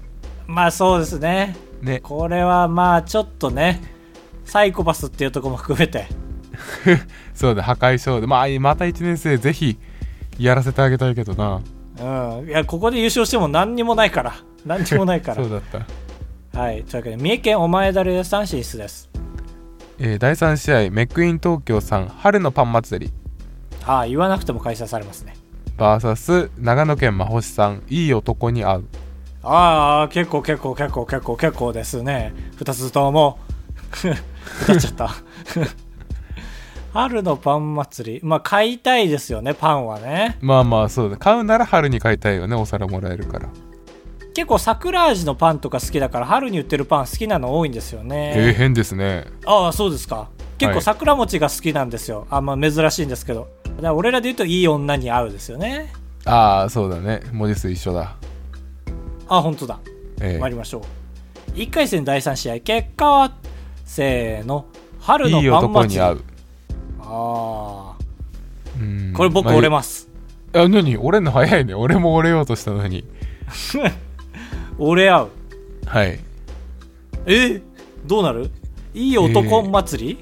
[0.48, 1.56] まあそうですね。
[1.82, 2.00] ね。
[2.00, 3.82] これはまあちょっとね
[4.46, 6.08] サイコパスっていうところも含めて。
[7.34, 9.78] そうだ破壊衝動まあまた1年生ぜひ
[10.38, 11.62] やらせてあげたいけどな
[12.00, 12.50] うん。
[12.50, 14.34] いやここで優勝しても何にもないから。
[14.66, 15.36] 何にもないから。
[15.36, 15.62] そうだっ
[16.52, 16.84] た、はい。
[16.84, 19.10] というわけで三重県お前だれさん進出です。
[20.00, 23.14] えー第3試合メックイン東京さん春のパン祭り。
[23.86, 25.36] ああ言わなくても開催されますね。
[25.78, 28.86] VS 長野県真星さんいい男に会う。
[29.44, 32.34] ああ結構結構結構結構結構ですね。
[32.58, 33.40] 2つとも。
[34.64, 35.16] 歌っちゃった
[36.94, 38.20] 春のパン祭り。
[38.24, 40.38] まあ買いたいですよねパンはね。
[40.42, 41.18] まあまあそうだ。
[41.18, 43.50] 買うなら春に買いたいよねお皿もらえるから。
[44.36, 49.26] 結構桜味のパンとか好きだから春に売ってるパン好きなの多いんですよえー、ね変ですね。
[49.46, 50.30] ああそうですか。
[50.60, 50.82] 結構はい。
[50.84, 52.28] 桜餅が好きなんですよ。
[52.30, 53.48] あんま珍しいんですけど。
[53.64, 55.92] だから俺らで言うといい女に合うですよね。
[56.26, 57.22] ああそうだね。
[57.32, 58.16] 文字数一緒だ。
[59.28, 59.80] あ本当だ。
[60.22, 60.84] えー参りましょ
[61.50, 61.52] う。
[61.58, 62.60] 1回戦第3試合。
[62.60, 63.34] 結果は
[63.84, 64.68] せーの。
[65.00, 66.33] 春のいいパン祭り男に会う
[67.16, 67.96] あ
[68.80, 69.12] うん。
[69.14, 70.10] あこれ僕まあ折れます、
[70.54, 70.98] あ何？
[70.98, 71.74] 折れんの早いね。
[71.74, 73.04] 俺も折れようとしたのに。
[74.80, 75.30] 折れ合う。
[75.86, 76.20] はい。
[77.26, 77.62] え？
[78.06, 78.50] どうなる？
[78.94, 80.18] いい男祭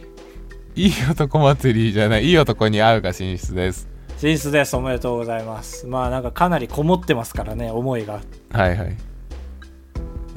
[0.76, 2.26] り、いい男祭りじゃない。
[2.26, 3.88] いい男に会うが進出です。
[4.18, 4.76] 進出です。
[4.76, 5.88] おめでとうございます。
[5.88, 8.22] まあなんかかなりこもってますからね思いが。
[8.52, 8.98] はいはい。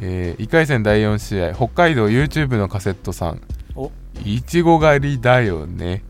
[0.00, 3.40] えー、1回戦第4試合北海道 YouTube のカセットさん。
[3.76, 3.92] お。
[4.24, 6.02] いちご狩りだよね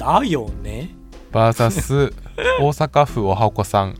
[0.00, 0.94] だよね。
[1.30, 2.12] VS
[2.58, 3.96] 大阪府おはこさん。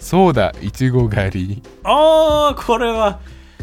[0.00, 1.62] そうだいちご狩り。
[1.84, 3.20] ああこれは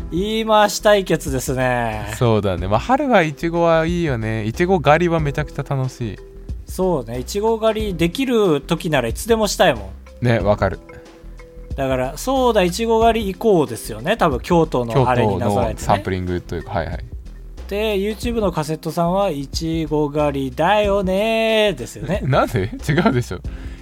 [0.09, 2.13] 言い回し対決ですね。
[2.17, 2.69] そうだね。
[2.69, 4.45] まあ春はいちごはいいよね。
[4.45, 6.17] いちご狩りはめちゃくちゃ楽しい。
[6.65, 7.19] そうね。
[7.19, 10.25] いちご狩りできる時ならいつでもしたいもん。
[10.25, 10.79] ねわかる。
[11.75, 14.15] だからそうだいちご狩り行こうですよね。
[14.15, 15.81] 多分京都京のあれに都なぞらえてね。
[15.81, 16.99] のサンプリングというかはいはい
[17.67, 22.21] で YouTube のカセットさんはいちご狩りだよねですよね。
[22.25, 22.69] なんで？
[22.87, 23.39] 違うでしょ。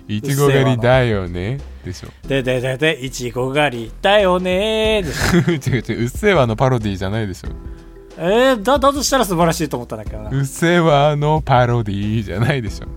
[0.07, 1.59] いちご狩りだよね？
[1.83, 2.09] でしょ。
[2.27, 5.39] ででででいちご狩りだよねでしょ。
[5.51, 6.01] 違う違う。
[6.01, 7.49] うっせぇわのパロディじゃないでしょ。
[8.17, 10.29] えー、だだとしたら素晴らしいと思ったんだけどな。
[10.31, 12.87] うっせぇわのパロディじゃないでしょ。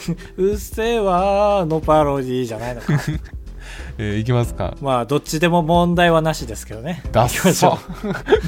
[0.38, 2.86] うっせぇわーのパロディじゃないのか
[4.02, 4.78] えー、いきますか。
[4.80, 7.02] まあどっちでも問題はなしですけどね。
[7.12, 7.78] ダッサ。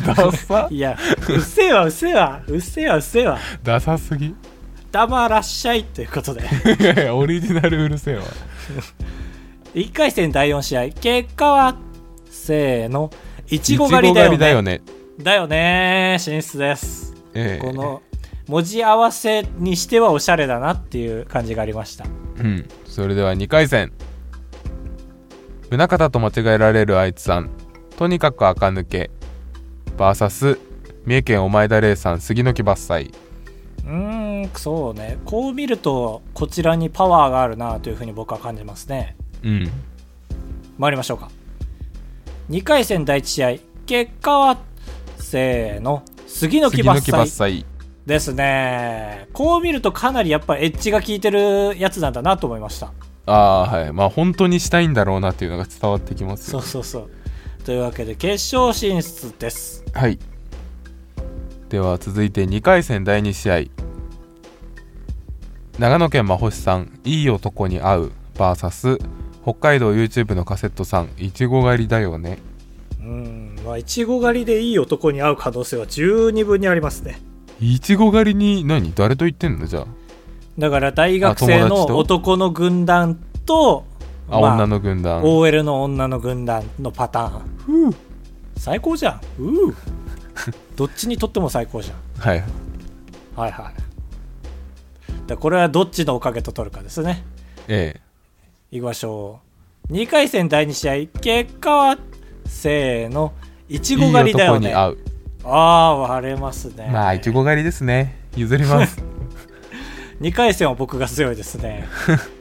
[0.06, 0.68] ダサ。
[0.70, 0.96] う いや
[1.28, 3.38] うっせぇわうっせぇわうっせぇわうっせぇわ。
[3.62, 4.34] ダサすぎ。
[4.90, 6.40] 黙らっしゃいということで。
[6.80, 8.22] いやいやオリジナルうるせぇわ。
[9.74, 10.88] 1回戦第4試合。
[10.88, 11.76] 結果は
[12.30, 13.10] せーの。
[13.50, 14.38] いちご狩りだよね。
[14.38, 14.80] だよね。
[15.22, 17.12] だよね進出です。
[17.34, 18.00] えーこの
[18.48, 22.06] 文字合わせにしてはおしゃれだなっていう感じがありました。
[22.38, 22.68] うん。
[22.86, 23.92] それでは2回戦
[25.72, 27.48] 宗像と間違えられるあいつさん。
[27.96, 29.10] とにかく垢抜け。
[29.96, 30.58] VS
[31.06, 33.14] 三重県お前田玲さん杉の木伐採。
[33.86, 35.18] うーんそうね。
[35.24, 39.16] こう見るとこちらにパワーがあるなというふうに僕は感じますね。
[39.42, 39.70] うん。
[40.76, 41.30] 参りましょうか。
[42.50, 43.56] 2回戦第1試合
[43.86, 44.58] 結果は
[45.16, 46.02] せーの。
[46.26, 47.64] 杉の木伐採。
[48.04, 49.28] ですね。
[49.32, 52.92] こう見るとかなりやっぱエッジが効いてるやつなんだなと思いました
[53.32, 53.92] ああはい。
[53.92, 56.60] まあ本当にしたいんだろうなっていうのが伝わってきますよ。
[56.60, 57.08] そうそうそ
[57.60, 57.62] う。
[57.64, 59.84] というわけで決勝進出です。
[59.94, 60.18] はい。
[61.70, 63.82] では続いて2回戦第2試合。
[65.78, 68.98] 長野県真星さんいい男に会う VS
[69.42, 72.38] 北海道 YouTube のカセットさんいちご狩りだよね。
[73.00, 73.56] うん。
[73.64, 77.18] まあいちご狩りでいい男に会う可能性は十二分にありますね。
[77.60, 78.92] いちご狩りに何？
[78.92, 79.66] 誰と言ってんの？
[79.66, 79.86] じゃあ
[80.58, 83.84] だから大学生の男の軍団と
[84.28, 85.22] あ、まあ女の軍団。
[85.22, 87.94] OL の女の軍団のパターン。
[88.56, 89.20] 最高じゃん。
[89.42, 89.70] う。
[89.70, 89.74] ー
[90.76, 92.28] どっちにとっても最高じゃん。
[92.28, 92.44] はい。
[93.36, 95.26] はいはい。
[95.26, 97.24] だこれはどっちのおかげと取るかですね。
[97.68, 98.00] え
[98.70, 99.40] いきましょ
[99.90, 99.92] う。
[99.92, 101.98] 2回戦第2試合結果は
[102.46, 103.32] せーの。
[103.68, 104.68] いちえご狩りだよね。
[104.68, 104.94] いいあ
[105.44, 106.88] あ割れますね。
[106.92, 108.18] まあいちご狩りですね。
[108.36, 109.04] 譲ります
[110.22, 111.88] 2回戦は僕が強いですね。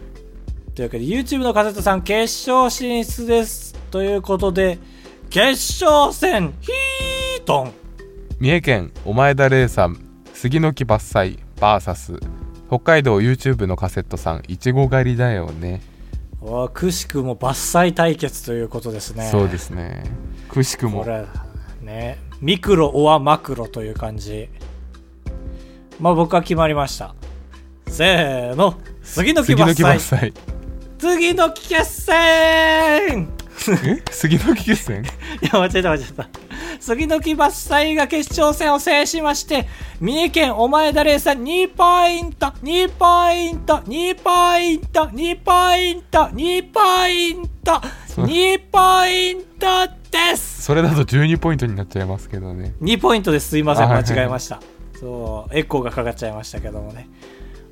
[0.76, 3.74] というわけで YouTube のカセットさん決勝進出です。
[3.90, 4.78] ということで
[5.32, 7.72] 決勝戦ヒートン。
[8.40, 9.98] 三重県お前田玲さん
[10.32, 12.20] 杉の木伐採 VS
[12.68, 15.82] 北海道 YouTube のカセットさんいちご狩りだよね。
[16.40, 19.28] わあくしくも伐採対決ということですね。
[19.32, 20.04] そうですね。
[20.50, 21.02] くしくも。
[21.04, 21.26] これ
[21.82, 24.50] ねミクロオアマクロという感じ。
[26.00, 27.16] まあ僕は決まりました
[27.92, 28.76] せーの。
[29.04, 30.18] 杉の木杉の木伐採。
[30.18, 30.34] 伐採
[30.98, 33.28] 次の決戦。
[33.86, 34.02] え？
[34.10, 35.04] 杉の木決戦？
[35.42, 36.30] いや、間違えた間違えた。
[36.80, 39.68] 杉の木伐採が決勝戦を制しまして、
[40.00, 50.62] 三重県お前田レーさん2ポイント、2ポイント、2ポイント、2ポイント、2ポイント、そう2ポイントです。
[50.64, 53.50] それだと12ポイントになっちゃいますけどね !2 ポイントです。
[53.50, 53.92] すいません。
[53.92, 54.62] 間違えました。
[55.00, 57.08] そう、エコーがかかっちゃいましたけどもね。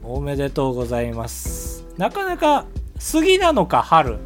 [0.04, 1.86] おめでとうございます。
[1.98, 2.66] なかなか、
[2.98, 4.18] 杉なのか春。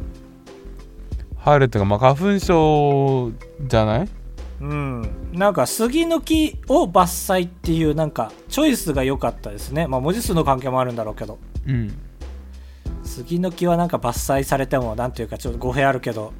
[1.36, 3.32] 春っていうかまあ花粉症
[3.66, 4.08] じゃない？
[4.60, 9.86] うん、なんか杉の木を伐採っていうなんかチョイスが良かったですね。
[9.86, 11.38] まあ文字数の関係もあるんだろうけど。
[11.66, 11.98] うん。
[13.02, 16.32] 杉の木はなんか伐採されてもなんていうかちょっと語弊あるけど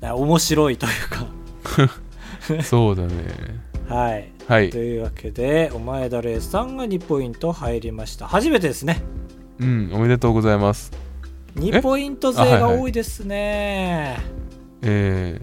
[0.00, 2.62] な面白いというか。
[2.64, 3.12] そうだね
[3.90, 4.32] はい。
[4.46, 4.70] はい。
[4.70, 8.28] というわけでお前だれさんが2ポイント入りました。
[8.28, 9.02] 初めてですね。
[9.58, 10.92] うんおめでとうございます。
[11.56, 14.20] 2ポイント勢が多いですね、
[14.82, 15.40] え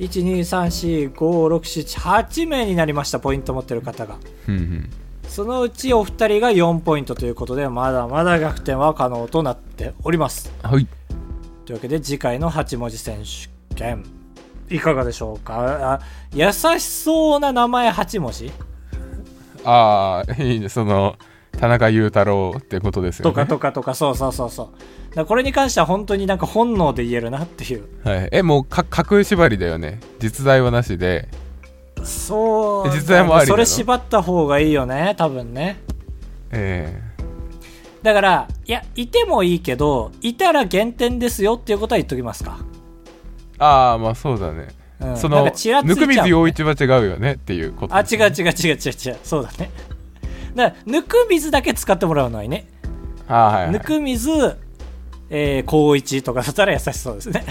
[0.00, 4.16] 123456788名になりましたポイント持ってる方が。
[4.46, 4.90] ー、うんうん。
[5.28, 10.52] そのうちお二人が4ポイントということで、まだまだ逆転は可能となっております。
[10.62, 10.88] はい。
[11.64, 14.02] というわけで、次回の8文字選手権、
[14.70, 15.94] いかがでしょうか？
[15.94, 16.00] あ
[16.32, 18.52] 優しそうな名前8文字？
[19.64, 21.16] ああいいねその
[21.58, 24.72] 田中裕太郎ってことですよねとかとかとか、そうそうそうそ
[25.12, 25.14] う。
[25.14, 27.84] だこれに関しては本当になんか本能で言えるなっていう。
[28.04, 31.28] はい、えもうか架空縛りだよね実在はなしで
[32.04, 32.90] そう。
[32.90, 35.80] 実在もありそれ縛った方がいいよね、多分ね。
[36.52, 37.02] え
[38.00, 42.58] だから、いや、いてもいいけど、いたら減点ですよっていうことは言っときますか。
[43.58, 44.68] ー、ああまあそうだね、
[45.00, 45.52] うん、その温
[45.96, 49.18] 水陽一は違うよねっていうことあ、です違う違う違う違う違う。
[49.22, 49.70] そうだね。
[50.54, 52.68] だから、ぬく水だけ使ってもらうのはいいね。
[53.28, 54.30] ああはい、はいぬ、く水、
[55.30, 57.44] えー、高一とかだったら優しそうですね。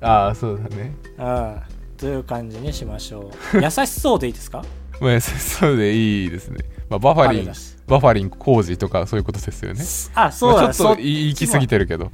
[0.00, 1.60] ああそうだねうん。
[1.96, 3.58] という感じにしましょう。
[3.60, 4.64] 優しそうでいいですか？
[5.00, 7.52] まあ優しそうでいいですね、まあ、バファリン
[7.86, 12.10] バファリン工事とかそういうことですよねあ、そうだ、まあ、ちょそっとい行き過ぎてるけど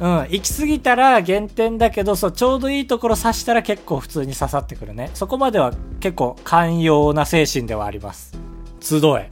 [0.00, 0.10] うん。
[0.30, 5.10] 行き過ぎたら減点だけど、そう、ちょうどいいところ刺したら結構普通に刺さってくるね。
[5.14, 8.38] そこまでは結構寛容な精神ではあります。
[8.80, 9.30] 集え。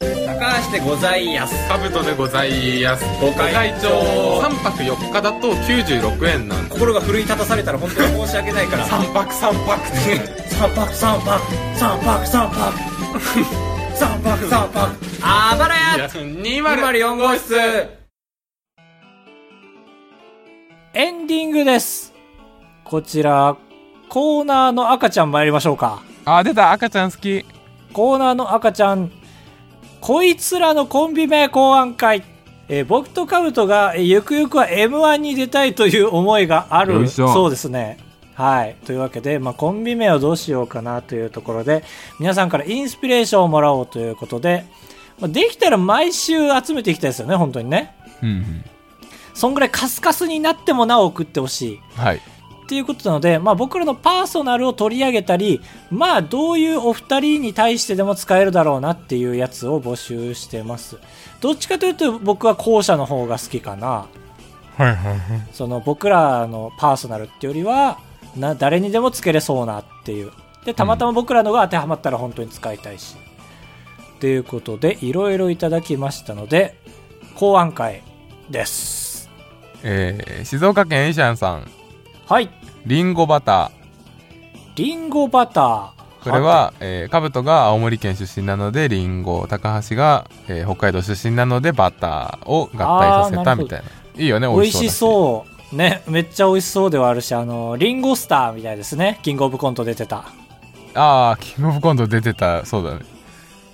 [0.00, 1.68] 高橋でございやす。
[1.68, 3.88] カブトでございますご会長
[4.42, 8.86] 3泊4日だと96円なんで心が奮い立たされたら本当に申し訳ないから。
[8.86, 9.86] 3泊3泊
[10.54, 11.40] 三泊三泊
[11.76, 14.78] 三泊三泊 三泊三泊
[15.22, 17.56] あばらや204号室
[20.92, 22.12] エンディングです。
[22.84, 23.56] こちら
[24.08, 26.02] コーナーの赤ちゃん参りましょうか。
[26.24, 27.44] あ出た赤ちゃん好き。
[27.92, 29.10] コーナーの赤ちゃん
[30.00, 32.22] こいつらのコンビ名考案会。
[32.68, 37.98] えー僕とカブトが、えーゆくゆくは m 1に出たいという思いがあるそうですね
[38.36, 38.76] はい。
[38.84, 41.82] というわけで、まあ、コンビ名をどうしようかなというところで
[42.20, 44.66] 皆さんからインスピレーションをもらおうということで、
[45.18, 47.96] まあ、できたら毎週集めていきたいですよね本当にね。
[48.22, 48.64] うんうん。
[49.32, 51.80] そんぐらいカスカスになってもなお送ってほしい。
[51.94, 52.16] はい。
[52.16, 60.98] っていうことなので、まあ、僕らのパーソナルを取り上げたり、まあ、どういうお二人に対してでも使えるだろうなっていうやつを募集してます。
[61.40, 63.88] どっちかというと僕は後者の方が好きかな。
[63.88, 64.08] は
[64.78, 65.18] いはいはい。
[65.52, 67.98] その僕らのパーソナルっていうよりは、
[68.36, 70.32] な誰にでもつけれそうなっていう。
[70.64, 73.16] で、たまたま僕らのが当てはまったら本当に使いたいし。
[74.20, 76.74] ということで、いろいろいただきましたので、
[77.34, 78.02] 考案会
[78.50, 79.28] です。
[79.82, 81.70] えー、静岡県エイシャンさん
[82.26, 82.50] はい。
[82.86, 83.70] リンゴバタ
[84.74, 85.96] リンゴバター。
[86.22, 95.55] ーこれは、えー、カブトが青森県出身なのでリンゴ高橋が、えー北海道出身なのでバターを合体させたみたいないいよね美味しうそう。
[95.72, 99.18] ね、めっちゃ美味しそうではあるし、あの、リンゴスターみたいですね。
[99.22, 100.24] キングオブコント出てた。
[100.94, 103.00] ああキングオブコント出てたそうだね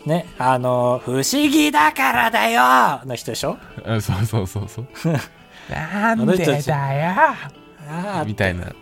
[0.07, 2.61] ね、あの、不思議だからだよ
[3.07, 3.57] の人でしょ？
[3.85, 4.87] うんそうそうそうそう
[5.71, 6.75] なんあの人たちよ
[8.27, 8.73] みたいな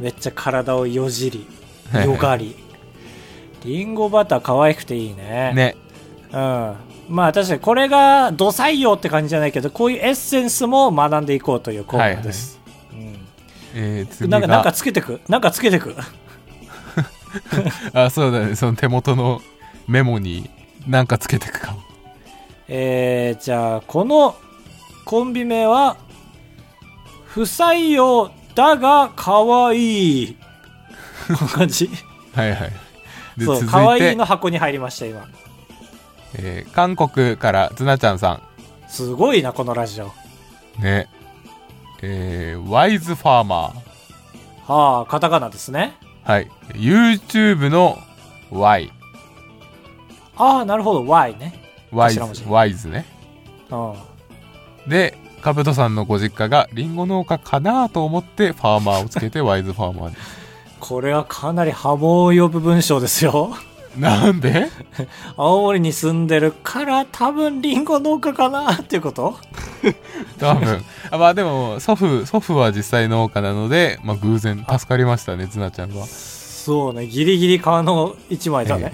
[0.00, 1.46] めっちゃ体をよじり、
[2.04, 2.56] よがり。
[3.64, 5.52] リンゴバター可愛くていいね。
[5.54, 5.76] ね
[6.32, 6.74] うん。
[7.08, 12.60] まあ確かにこれが土採用って感じじゃないけど、こういうエッセンスも学んでいこうというコーナーです。
[13.74, 15.20] えなんか、なんかつけてく？
[15.28, 15.96] なんかつけてく？
[17.92, 19.42] あそうだねその手元の
[19.88, 20.48] メモに
[20.86, 21.80] なんかつけてくかも
[22.68, 24.36] えー、じゃあ、この
[25.04, 25.98] コンビ名は、
[27.26, 30.36] 不採用だが可愛い。
[31.26, 31.90] こんな感じ。
[32.34, 32.72] はいはい
[33.36, 35.26] でそう、続可愛いの箱に入りました、今。
[36.34, 38.42] えー韓国からズナちゃんさん
[38.88, 40.12] すごいな、このラジオ。
[40.80, 41.08] ね。
[42.02, 44.72] えー、ワイズファーマー。
[44.72, 45.94] はあ、カタカナですね。
[46.22, 46.50] はい。
[46.74, 47.98] YouTube の
[48.50, 48.92] Y。
[50.36, 51.60] ああ、なるほど、Y ね。
[51.90, 53.04] ワイズワイズね。
[53.70, 54.90] うん。
[54.90, 60.22] で、カブトさんのご実家がリンゴ農家かなと思ってファーマーをつけてワイズファーマーです。
[60.80, 63.54] これはかなり波紋を呼ぶ文章ですよ。
[63.98, 64.68] なんで？
[65.36, 69.36] 青森に住んでるから多分リンゴ農家かなっていうこと？
[70.38, 70.84] 多分。
[71.10, 76.06] あまあでも、祖父、祖父は実際農家なので、まあ偶然助かりましたね、ズナちゃんは。
[76.06, 78.92] そうね、ギリギリ皮の一枚だね。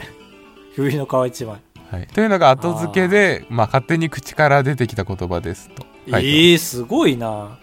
[0.75, 1.57] 冬の皮一枚。
[1.91, 2.07] はい。
[2.09, 5.85] というのが後付けで、まあ勝手に口から出てきた言葉ですと。
[6.11, 7.59] はいええー、すごいな。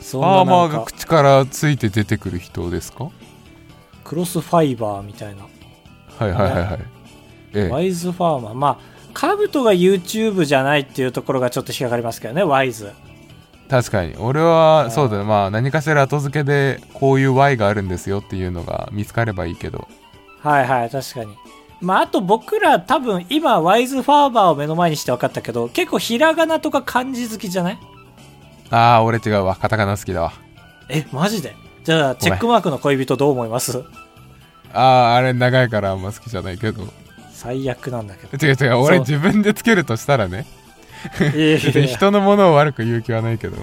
[0.00, 3.08] そんファーマーが口からついて出てくる人ですか？
[4.04, 5.42] クロスファイバーみたいな。
[6.18, 6.78] はいはいはいはい。
[7.54, 7.68] ええ。
[7.68, 8.54] ワイズファーマー。
[8.54, 8.76] まあ、
[9.14, 12.92] カブトが YouTube じゃないっていうところがちょっと引っかかりますけどね、ワイズ。
[13.68, 14.14] 確かに。
[14.18, 15.24] 俺あは、ーそうだね。
[15.24, 19.88] まあ何かしら後付けで、こういう Y があるんですよっていうのが見つかればいいけど。
[20.40, 21.34] はいはい、確かに。
[21.80, 27.78] まあ、あと僕ら多分今、ワイズファーバーを目の前にして分かったけど、結構ひらがなとか漢字好きじゃない？
[28.70, 29.56] ああ、俺違うわ。
[29.56, 30.32] カタカナ好きだわ。
[30.88, 31.54] え、マジで？
[31.84, 33.82] じゃあ、チェックマークの恋人どう思います？
[34.72, 36.86] ああ、あれ長いからあんま好きじゃないけど。
[37.32, 38.46] 最悪なんだけど。
[38.46, 38.76] 違う違う。
[38.78, 40.46] 俺自分でつけるとしたらね。
[41.58, 43.56] 人のものを悪く言う気はないけど。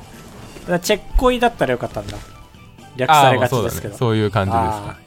[0.80, 2.18] チェッコイだったらよかったんだ。
[2.96, 3.98] 略されがちですけど。。
[3.98, 4.62] そういう感じです。
[4.62, 5.04] あー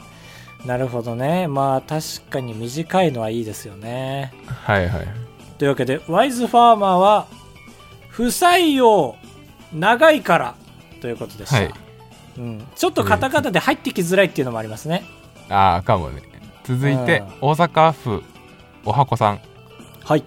[0.66, 1.46] なるほどね。
[1.46, 4.32] まあ確かに短いのはいいですよね。
[4.46, 5.06] はいはい。
[5.58, 7.28] というわけで、ワイズファーマーは、
[8.08, 9.16] 不採用、
[9.72, 10.54] 長いから、
[11.00, 11.56] ということでした。
[11.56, 11.74] はい
[12.38, 15.04] うん、ちょっとカタカナで入ってきづらいっていうのもありますね。
[15.48, 16.22] ああ、かもね。
[16.64, 18.22] 続いてうん、大阪府、
[18.84, 19.40] おはこさん。
[20.04, 20.24] はい。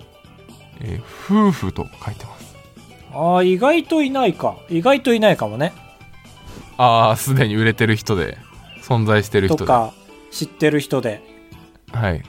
[0.81, 2.55] えー夫婦と書いてます。
[3.13, 4.57] ああ、意外といないか。
[4.69, 5.73] 意外といないかもね。
[6.77, 8.37] ああ、すでに売れてる人で、
[8.83, 9.59] 存在してる人で。
[9.59, 9.93] とか、
[10.31, 11.21] 知ってる人で。
[11.91, 12.23] はい。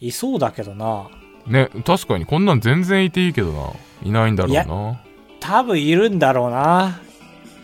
[0.00, 1.08] いそうだけどな。
[1.46, 3.72] ね、確かにこんなん全然いていいけどな。
[4.02, 5.00] いないんだろうな。
[5.40, 6.98] 多分いるんだろうな。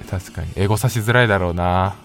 [0.08, 0.48] 確かに。
[0.56, 1.96] エゴさしづらいだろうな。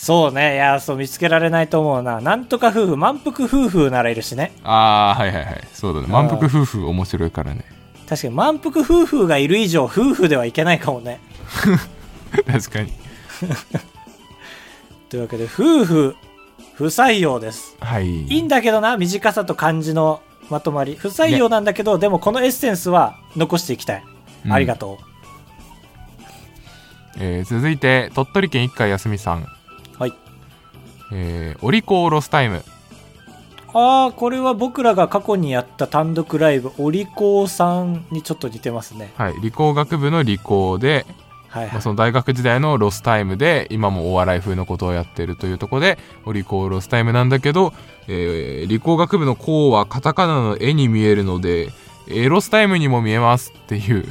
[0.00, 0.54] そうね。
[0.54, 2.20] いや、そう見つけられないと思うな。
[2.20, 4.52] なんとか夫婦、満腹夫婦ならいるしね。
[4.62, 5.68] ああ、はいはいはい。
[5.72, 6.06] そうだね。
[6.06, 7.64] 満腹夫婦面白いからね。
[8.08, 11.18] 確かに満腹夫婦がいる以上、夫婦ではいけないかもね。
[12.46, 12.92] 確かに。
[15.10, 16.16] というわけで、夫婦、
[16.74, 17.76] 不採用です。
[17.80, 18.22] はい。
[18.22, 20.94] いいんだけどな、短さと漢字のまとまり。
[20.94, 24.04] 不採用なんだけど、でもこのエッセンスは残していきたい。
[24.46, 24.98] うんありがと
[27.18, 29.57] えー続いて、鳥取県一回休みさん。
[31.12, 32.62] えー、お利口ロスタイム。
[33.74, 39.12] ああ、これは僕らが過去にやった単独ライブ、お利口さんにちょっと似てますね。
[39.16, 39.34] はい。
[39.42, 41.06] 理工学部の理工で、
[41.50, 41.82] まあ、はいはい。
[41.82, 47.72] その大学時代のロスタイムで、今もお笑い風のことをやってるというところで、お利口ロスタイムなんだけど、
[48.06, 51.70] えー理工学部の工はカタカナのエに見えるので、
[52.08, 54.04] エロスタイムにも見えますっていう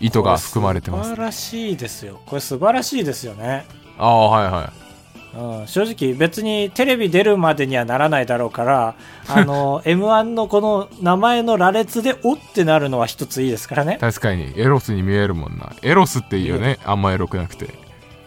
[0.00, 1.16] 意図が含まれてます素。
[1.16, 2.20] 晴らしいですよ。
[2.24, 3.66] これ素晴らしいですよね。
[3.98, 4.83] ああ、はいはい。
[5.36, 8.94] うん、正直別にテレビ出るまでにはならないだろうから、
[9.28, 13.98] あの、M1 のこの名前の羅列でおってなるのは一ついいですからね。
[14.00, 15.72] 確かに、エロスに見えるもんな。
[15.82, 16.78] エロスっていいよね。
[16.84, 17.68] あんまエロくなくて。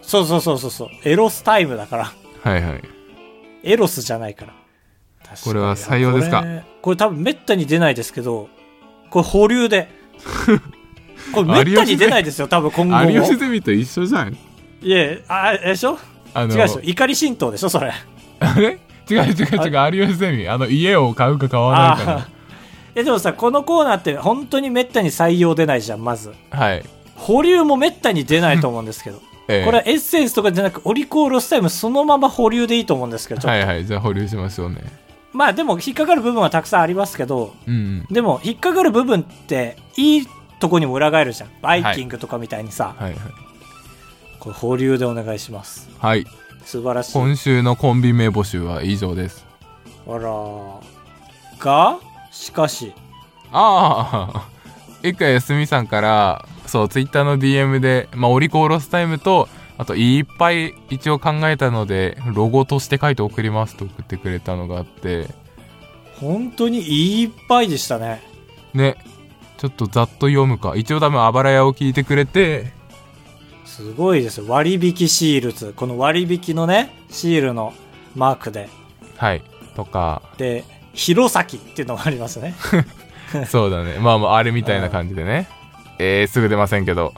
[0.02, 0.90] そうそうそうそうそう。
[1.06, 2.12] エロスタイムだから。
[2.44, 2.82] はいはい。
[3.64, 4.54] エロスじゃないから。
[5.44, 6.44] これは採用ですか？
[6.82, 8.48] これ多分めったに出ないですけど、
[9.10, 9.90] これ保留で。
[11.34, 13.12] これめったに出ないですよ、多分今後も。
[13.12, 14.34] 有吉ゼミと一緒じゃん。
[14.82, 15.98] いえ、あ、でしょ？
[16.38, 16.82] あの違うでしょ？
[16.82, 17.92] 怒り神道でしょそれ。
[18.40, 18.80] あれ？
[19.10, 20.48] 違う違う違う、有吉ゼミ。
[20.48, 22.28] あの、家を買うか買わないかあ
[22.94, 26.30] え、でもさ、このコーナーって本当にめったに採用出ないじゃん、まず。
[26.30, 26.36] の。
[26.52, 26.84] はい。
[27.16, 29.22] 保留もめったに出ないと思うんですけど。
[29.50, 33.86] ええこれはエッセンスとかじゃなく、オリコーロスタイムそのまま保留でいいと思うんですけど、ちょっとはいはい。
[33.86, 34.84] じゃあ保留しましょうね。
[35.32, 38.06] まあでも引っかかる部分はたくさんありますけど、うんうん。
[38.14, 40.28] でも引っかかる部分っていい
[40.60, 41.50] とこにも裏返るじゃん。
[41.62, 43.20] バイキングとかみたいにさ、はいはい。
[44.48, 45.90] これ保留でお願いします。
[46.00, 46.26] はい。
[46.64, 47.14] 素晴らしい。
[47.14, 49.46] 今週のコンビ名募集は以上です。
[50.08, 50.30] あら
[51.60, 52.00] が、
[52.32, 52.94] しかし、
[53.52, 54.50] ああ、
[55.04, 65.28] 一回休みさんから、そう、ツイッターの DM で、まあ、オリコーロスタイムと、あと、いっぱい一応考えたので、ロゴとして書いて送りますと送ってくれたのがあって、
[66.20, 68.22] 本当にいっぱいでしたね。
[68.74, 68.96] ね、
[69.58, 70.74] ちょっとざっと読むか。
[70.76, 72.77] 一応多分、あばら屋を聞いてくれて、
[73.78, 74.46] すごいですよ。
[74.48, 75.74] 割引シールズ。
[75.76, 77.74] この割引のね、シールの
[78.16, 78.70] マークで。
[79.18, 79.44] はい、
[79.76, 80.64] とか、で、
[80.94, 82.56] 弘前っていうのがありますね。
[83.48, 84.00] そうだね。
[84.00, 85.48] まあまあ、あれみたいな感じでね。
[86.00, 87.14] えー、すぐ出ませんけど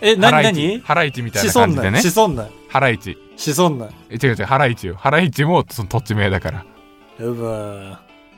[0.00, 6.64] え、なになハライチみたいなな感じでねしそんなハライチしそんなえ違う違うハライチよハライチもその土地名だから
[7.20, 7.92] うぶ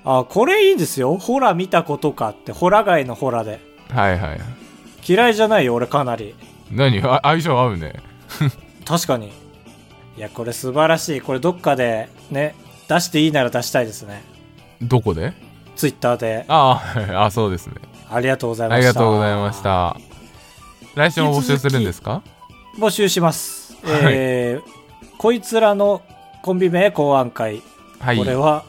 [0.04, 1.16] あ、これいいですよ。
[1.16, 3.60] ホラ見たことかって、ホラ街のホラで。
[3.90, 4.40] はいはい
[5.06, 6.34] 嫌いじゃないよ、俺かなり。
[6.70, 7.00] 何？
[7.02, 7.94] あ相性合うね
[8.84, 9.28] 確かに。
[10.16, 11.20] いや、これ素晴らしい。
[11.20, 12.54] これどっかでね、
[12.88, 14.22] 出していいなら出したいですね。
[14.82, 15.32] どこで？
[15.76, 16.44] ツイッターで。
[16.48, 16.82] あ
[17.14, 17.74] ああそうですね
[18.10, 18.88] ありがとうございまあした。
[18.90, 19.62] りがとうございまし。
[19.62, 19.96] た
[20.94, 22.22] 来週も募集するんですか？
[22.78, 23.76] 募集します。
[23.84, 26.02] えー、こいつらの
[26.42, 27.62] コンビ名考案会。
[28.00, 28.64] はいこれは、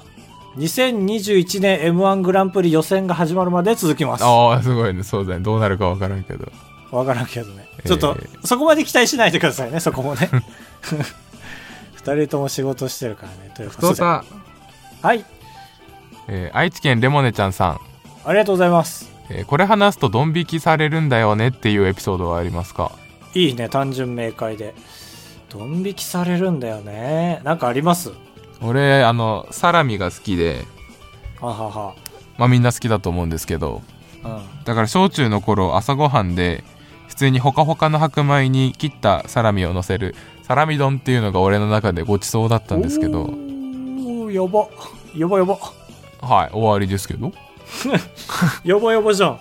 [0.58, 4.24] 2021年 M1 グランプリ予選が始まるまで続きます。
[4.26, 6.52] ああすごいねそうだねどうなるかわからんけど
[6.92, 7.69] わからんけどね。
[7.80, 10.30] えーちょっと、そこまで期待しないでくださいね、そこもね。
[11.96, 13.52] 二人とも仕事してるからね。
[13.56, 14.02] ということで。
[14.04, 14.24] は
[15.14, 15.26] い。
[16.28, 17.80] えー愛知県レモネちゃんさん、
[18.26, 19.10] ありがとうございます。
[19.30, 22.92] えーこれ話すとドン引きされるんだよねっていうエピソードはありますか？
[23.36, 24.74] いいね、単純明快で。
[25.50, 27.42] ドン引きされるんだよね。
[27.44, 28.12] なんかあります？
[28.62, 30.66] 俺あのサラミが好きで
[31.42, 31.94] ははは。
[32.38, 33.82] まあみんな好きだと思うんですけど
[34.24, 34.42] うん。
[34.66, 36.79] だから小中の頃朝ごはんで普
[37.20, 43.30] 通にほかほかの白米に切ったサラミを乗せるサラミ丼っていうのが俺の中でごちそうだったんですけど
[44.32, 44.68] やば。
[45.16, 45.58] やばやば。
[46.22, 47.34] はい終わりですけど
[48.64, 49.40] やばやばじゃん。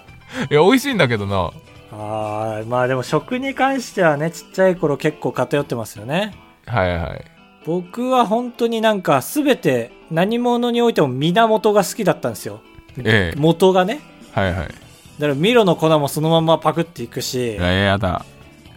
[0.51, 1.51] いや美味しいんだけどな
[1.93, 6.35] あーまあでも食に関してはね、ちっちゃい頃結構偏ってますよね。
[6.66, 7.24] はいはい
[7.64, 12.61] 僕は本当になんか全て何者においても源が好きだったんですよ。
[12.99, 14.01] ええ元がね。
[14.33, 14.88] はいはい
[15.19, 18.25] だからミロの粉もそのままパクっていくしい、ややだ。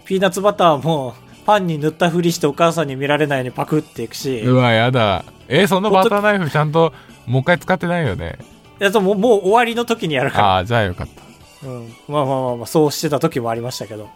[0.05, 1.13] ピーナッツバターも
[1.45, 5.23] パンに塗ったふりしてお母さんに見られないようにパクっていくし、うわやだ。
[5.47, 6.93] えそのバターナイフちゃんと
[7.25, 8.39] もう一回使ってないよね。
[8.79, 10.45] いやでももう終わりの時にやるから。
[10.55, 11.67] ああじゃあよかった。
[11.67, 14.09] うん、まあまあまあまあそうしてた時もありましたけど。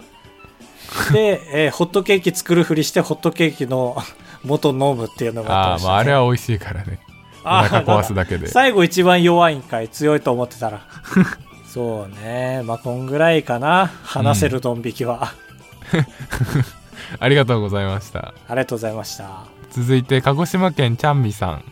[1.11, 3.97] で、えーホットケーキ作るふりしてホットケーキの
[4.43, 6.99] 元飲むっていうのがああました、ね、まああれは美味しいからね。
[7.43, 8.47] おあー腹壊すだけで。
[8.47, 10.81] 最後一番弱いんかい強いと思ってたら
[11.75, 12.63] そうね。
[12.63, 13.87] まあこんぐらいかな。
[14.01, 15.33] 話せるドン引きは、
[17.19, 18.33] ありがとうございました。
[18.47, 19.41] ありがとうございました。
[19.71, 21.65] 続いて鹿児島県ちゃんみさん。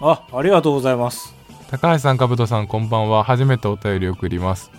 [0.00, 1.34] あありがとうございます。
[1.70, 3.22] 高橋さんかぶとさんこんばんは。
[3.22, 4.70] 初めてお便り送ります。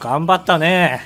[0.00, 1.02] 頑張ったね。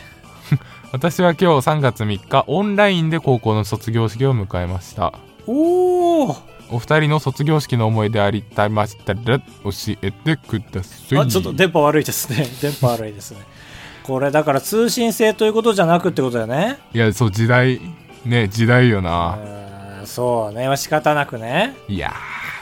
[0.93, 5.13] 私は今日3月3日オンラインで高校の卒業式を迎えました。
[5.49, 6.37] おお
[6.71, 9.43] お二人の卒業式の思い出ありたましたら教
[10.03, 11.19] えてください。
[11.19, 12.47] あちょっと電波悪いですね。
[12.61, 13.41] 電波悪いですね
[14.03, 16.79] これだから通信制ということじゃなくってことだよね。
[16.95, 17.81] いやそう時代
[18.25, 19.39] ね時代ような、
[20.05, 20.67] そうね。
[20.67, 21.75] まあ仕方なくね。
[21.89, 22.13] いや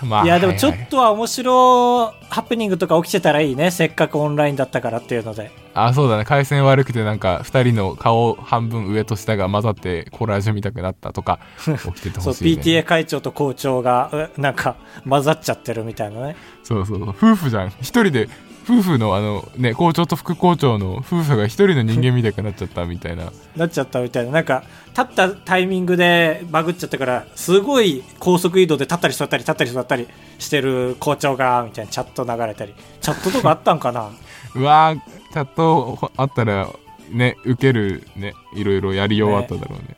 [0.00, 3.70] ーまあいやでもちょっとは面白ハプニングとか起きてたらいいね。
[3.70, 6.24] せっかくオンラインだったからっていうのであそうだね。
[6.24, 16.36] 回線悪くてなんか2人の顔半分上と下が混ざってコラージュ見たくなったとか 起きててそうほしい、ね、PTA 会長と校長がうなんか混ざっちゃってるみたいなね。
[16.62, 17.08] そうそうそう。
[17.10, 17.68] 夫婦じゃん。
[17.68, 18.28] 一人で
[18.68, 23.30] 夫婦のあのね校長と副校長の夫婦が一人の人間みたくなっちゃったみたいな。
[23.54, 24.32] なっちゃったみたいな。
[24.32, 30.08] なんか立ったタイミングでバグっちゃったからすごい高速移動で立ったり座ったり立ったり座ったり
[30.38, 32.74] してる校長がみたいなチャット流れたり。
[33.00, 34.10] チャットとかあったんかな？
[34.56, 36.68] うわーチャットあったら
[37.10, 39.96] ね受けるねいろいろやりようあっただろうね。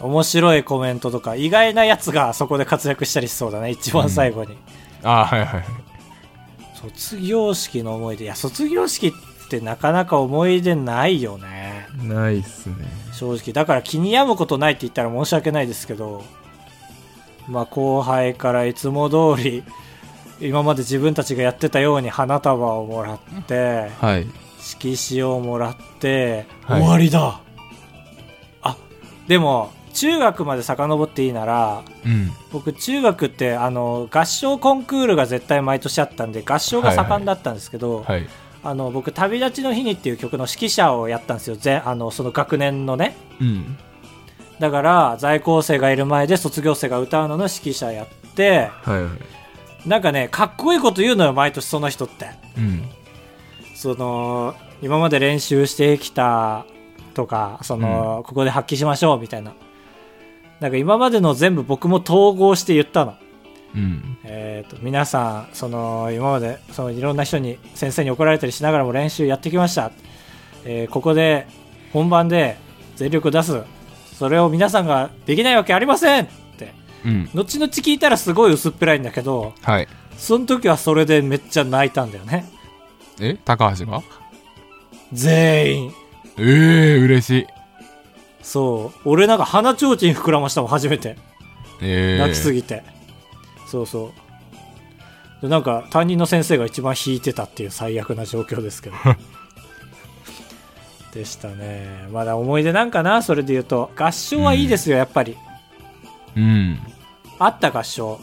[0.00, 4.56] 面白いコメントとか意外なやつがそこで活躍したりしそうだね一番最後に、
[5.02, 5.64] あーはいはいはい。
[6.74, 8.24] 卒業式の思い出。
[8.24, 11.86] いや卒業式ってなかなか思い出ないよね。
[12.02, 12.74] ないっすね。
[13.12, 13.52] 正直。
[13.54, 16.22] だから気に病むことないって言ったら申し訳ないですけど
[17.48, 19.64] まあ後輩からいつも通り
[20.40, 24.26] 今まで自分たちがやってたように花束をもらってはい
[24.66, 26.80] 色紙をもらって、はい。
[26.80, 27.40] 終わりだ。
[28.62, 28.76] あ
[29.28, 32.30] でも中学まで遡っていいならうん。
[32.52, 38.26] 僕中学ってあの合唱コンクールが絶対毎年あったんで合唱が盛んだったんですけど、はい
[38.64, 41.56] あの僕「旅立ちの日に」っていう曲の指揮者をやったんですよ。
[41.56, 43.16] 全あのその学年のね。
[43.40, 43.78] うん。
[44.58, 49.88] だから在校生がいる前で卒業生が歌うのの指揮者やってはいはい。
[49.88, 52.26] なんかねかっこいいこと言うのよ毎年その人って。
[52.58, 52.88] うん
[53.76, 56.64] その今まで練習してきた
[57.12, 59.52] とかその、ここで発揮しましょうみたいな。
[60.60, 63.14] なんか今までの全部僕も統合して言ったの。
[63.74, 64.18] うん。
[64.24, 69.92] えー、と皆さんその今までそのいろんな人に先生に怒られたりしながらも練習やってきました、
[70.64, 71.46] えーここで
[71.92, 72.56] 本番で
[72.96, 73.62] 全力出す。
[74.18, 76.72] それを皆さんができないわけありませんって。
[77.04, 77.30] うん。
[77.34, 79.88] 後々聞いたらすごい薄っぺらいんだけどはい。
[80.16, 82.55] その時はそれでめっちゃ泣いたんだよね
[83.20, 84.02] え高橋が？
[85.12, 85.92] 全員
[86.38, 87.46] ええ嬉しい。
[88.42, 89.08] そう。
[89.08, 91.16] 俺なんか鼻ちょうちん膨らましたもん、初めて。
[91.80, 92.82] ええ泣きすぎて。
[93.66, 94.12] そうそ
[95.40, 95.42] う。
[95.42, 98.96] でなんか担任の先生が一番引いてたっていう最悪な状況ですけど。
[101.12, 102.06] でしたね。
[102.12, 103.90] まだ思い出なんかな、それで言うと。
[103.96, 105.36] 合唱はいいですよ、やっぱり。
[106.36, 106.78] うん。
[107.38, 108.20] あった合唱。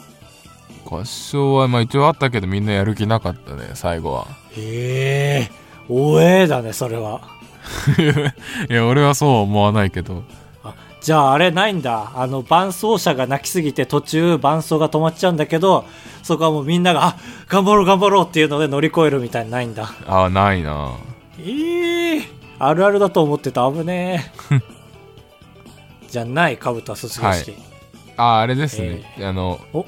[0.85, 4.27] 合唱はまあ一応あったけどみんなやる気なかったね、最後は。
[4.55, 5.51] へえ、
[5.89, 7.21] おえだね、それは。
[8.69, 10.23] いや、俺はそうは思わないけど。
[10.63, 12.11] あじゃああれないんだ。
[12.15, 15.85] あの、伴奏者が泣きすぎて途中伴奏が止まっちゃうんだけど、
[16.21, 17.15] そこはもうみんなが、あ、
[17.47, 19.93] 頑張ろう頑張ろうっていうので乗り越えるみたいにないんだ。
[20.07, 20.93] ああ、ないな。
[21.39, 22.21] ええ
[22.59, 23.69] あるあるだと思ってた。
[23.69, 24.61] 危ねえ。
[26.09, 27.55] じゃない、かぶとは卒業式。
[28.15, 29.01] ああ、あれですね。
[29.19, 29.85] あのお、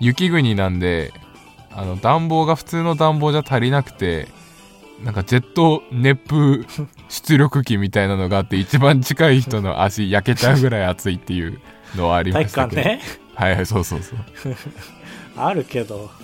[0.00, 1.12] 雪国なんで、
[1.72, 4.28] あの、暖房が普通の暖房じゃ足りなくて、
[5.04, 6.66] なんかジェット熱風
[7.08, 11.60] 出力機みたいなのがあって、一番近い人の足焼けちゃうぐらい暑いっていう
[11.96, 12.82] のはありま体育したけど。
[12.82, 13.02] 館ね。
[13.34, 14.18] はいはい、そうそうそう。
[15.36, 16.10] あるけど。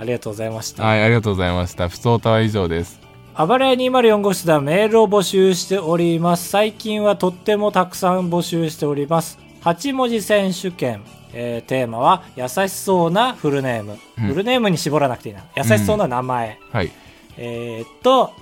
[0.00, 0.84] ありがとうございました。
[0.84, 1.88] はい、ありがとうございました。
[1.88, 3.00] 不相たは以上です。
[3.34, 6.48] あばらや204号室ではメールを募集しております。
[6.48, 9.38] 最近はとってもたくさん募集しております。
[9.62, 11.02] 8文字選手権。
[11.32, 13.98] えーテーマは、優しそうなフルネーム。
[14.18, 15.42] うんフルネームに絞らなくていいな。
[15.56, 16.58] 優しそうな名前。
[16.72, 16.90] はい。
[17.36, 18.32] えーっと、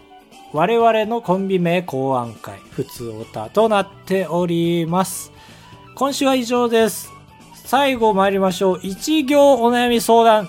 [0.53, 5.33] 我々のコンビ名考案会、普通オタとなっております。
[5.95, 7.11] 今週は以上です。
[7.65, 8.81] 最後参りましょう。
[8.83, 10.49] 一行お悩み相談。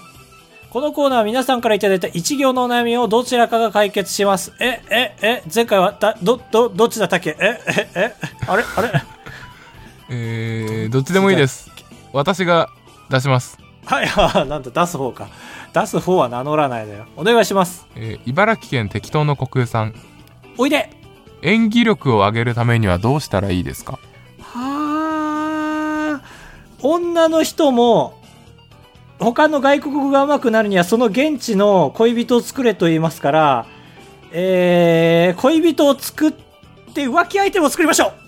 [0.69, 4.53] このコーナーは皆さんからいただいた一行のお悩みをどちらかが解決します。
[4.59, 7.35] え、え、え、前回はだ、ど、ど、どっちだったっけ？
[7.39, 8.13] え、え、え、
[8.47, 8.91] あれあれ？
[10.09, 11.71] えー、どっちでもいいです。
[12.17, 12.69] 私が
[13.09, 13.57] 出します。
[13.85, 15.27] はい、あなんだ、出す方か。
[15.73, 17.05] 出す方は名乗らないでよ。
[17.15, 17.87] お願いします。
[17.95, 19.93] えー茨城県適当の国空さん。
[20.57, 20.89] おいで
[21.43, 23.99] 演技力を上げるためにはどうしたらいいですか？
[24.41, 26.21] はあ
[26.81, 28.19] 女の人も
[29.19, 33.65] 他の外国語が上手くなるにはその現地の恋人を作れと言いますから、
[34.31, 36.31] えー、恋人を作っ
[36.93, 38.26] て浮気相手も作りましょう